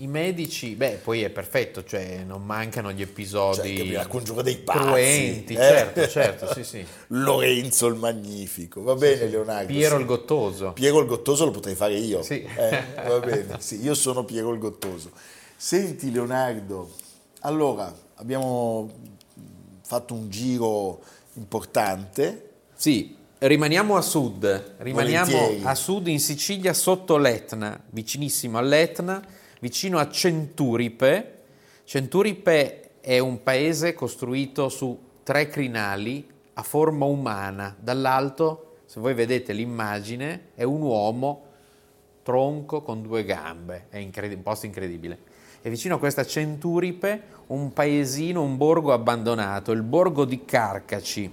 I 0.00 0.06
medici, 0.06 0.76
beh, 0.76 1.00
poi 1.02 1.22
è 1.22 1.28
perfetto, 1.28 1.84
cioè 1.84 2.22
non 2.24 2.42
mancano 2.42 2.90
gli 2.90 3.00
Cioè, 3.00 3.08
episodi 3.08 3.74
che 3.74 3.92
la 3.92 4.06
congiura 4.06 4.40
dei 4.40 4.56
pazzi. 4.56 4.78
cruenti, 4.78 5.52
eh? 5.52 5.56
certo, 5.56 6.08
certo, 6.08 6.54
sì, 6.54 6.64
sì. 6.64 6.86
Lorenzo 7.08 7.86
il 7.86 7.96
Magnifico, 7.96 8.82
va 8.82 8.94
bene 8.94 9.26
Leonardo. 9.26 9.66
Piero 9.66 9.96
sì. 9.96 10.00
il 10.00 10.06
Gottoso. 10.06 10.72
Piero 10.72 11.00
il 11.00 11.06
Gottoso 11.06 11.44
lo 11.44 11.50
potrei 11.50 11.74
fare 11.74 11.96
io. 11.98 12.22
Sì. 12.22 12.42
Eh, 12.42 12.84
va 13.06 13.18
bene, 13.20 13.56
sì, 13.58 13.82
io 13.82 13.92
sono 13.92 14.24
Piero 14.24 14.50
il 14.54 14.58
Gottoso. 14.58 15.10
Senti 15.54 16.10
Leonardo, 16.10 16.94
allora 17.40 17.94
abbiamo 18.14 18.90
fatto 19.82 20.14
un 20.14 20.30
giro 20.30 21.02
importante. 21.34 22.52
Sì, 22.74 23.14
rimaniamo 23.36 23.96
a 23.96 24.00
sud, 24.00 24.76
rimaniamo 24.78 25.30
Volentieri. 25.30 25.62
a 25.62 25.74
sud 25.74 26.06
in 26.06 26.20
Sicilia 26.20 26.72
sotto 26.72 27.18
l'Etna, 27.18 27.78
vicinissimo 27.90 28.56
all'Etna, 28.56 29.22
vicino 29.60 29.98
a 29.98 30.10
Centuripe. 30.10 31.38
Centuripe 31.84 32.90
è 33.00 33.18
un 33.18 33.42
paese 33.42 33.94
costruito 33.94 34.68
su 34.68 34.98
tre 35.22 35.48
crinali 35.48 36.28
a 36.54 36.62
forma 36.62 37.06
umana. 37.06 37.74
Dall'alto, 37.78 38.78
se 38.86 39.00
voi 39.00 39.14
vedete 39.14 39.52
l'immagine, 39.52 40.48
è 40.54 40.64
un 40.64 40.82
uomo 40.82 41.44
tronco 42.22 42.82
con 42.82 43.02
due 43.02 43.24
gambe, 43.24 43.86
è 43.88 43.98
incredi- 43.98 44.34
un 44.34 44.42
posto 44.42 44.66
incredibile. 44.66 45.18
E 45.62 45.70
vicino 45.70 45.96
a 45.96 45.98
questa 45.98 46.24
Centuripe 46.24 47.38
un 47.48 47.72
paesino, 47.72 48.42
un 48.42 48.56
borgo 48.56 48.92
abbandonato, 48.92 49.72
il 49.72 49.82
borgo 49.82 50.24
di 50.24 50.44
Carcaci, 50.44 51.30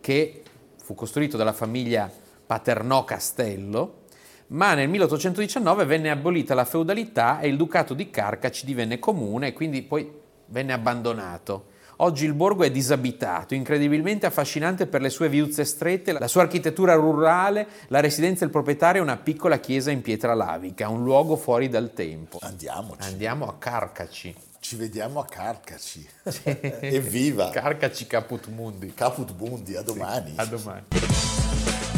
che 0.00 0.42
fu 0.76 0.94
costruito 0.94 1.36
dalla 1.36 1.52
famiglia 1.52 2.10
Paternò 2.44 3.04
Castello, 3.04 4.00
ma 4.48 4.74
nel 4.74 4.88
1819 4.88 5.84
venne 5.84 6.10
abolita 6.10 6.54
la 6.54 6.64
feudalità 6.64 7.40
e 7.40 7.48
il 7.48 7.56
ducato 7.56 7.94
di 7.94 8.10
Carcaci 8.10 8.64
divenne 8.66 8.98
comune 8.98 9.48
e 9.48 9.52
quindi 9.52 9.82
poi 9.82 10.10
venne 10.46 10.72
abbandonato. 10.72 11.70
Oggi 11.96 12.24
il 12.24 12.34
borgo 12.34 12.64
è 12.64 12.70
disabitato, 12.70 13.54
incredibilmente 13.54 14.26
affascinante 14.26 14.86
per 14.86 15.00
le 15.00 15.08
sue 15.10 15.28
viuzze 15.28 15.64
strette, 15.64 16.12
la 16.12 16.26
sua 16.26 16.42
architettura 16.42 16.94
rurale, 16.94 17.66
la 17.88 18.00
residenza 18.00 18.40
del 18.40 18.50
proprietario 18.50 19.00
è 19.00 19.04
una 19.04 19.18
piccola 19.18 19.60
chiesa 19.60 19.92
in 19.92 20.02
pietra 20.02 20.34
lavica, 20.34 20.88
un 20.88 21.04
luogo 21.04 21.36
fuori 21.36 21.68
dal 21.68 21.92
tempo. 21.94 22.38
Andiamoci, 22.40 23.06
Andiamo 23.06 23.46
a 23.46 23.54
Carcaci. 23.56 24.34
ci 24.58 24.74
vediamo 24.74 25.20
a 25.20 25.26
Carcaci. 25.26 26.04
Evviva! 26.80 27.50
Carcaci 27.50 28.06
Caput 28.08 28.48
Mundi. 28.48 28.92
Caput 28.94 29.32
Bundi, 29.32 29.76
a 29.76 29.82
domani. 29.82 30.32
A 30.36 30.44
domani. 30.46 30.82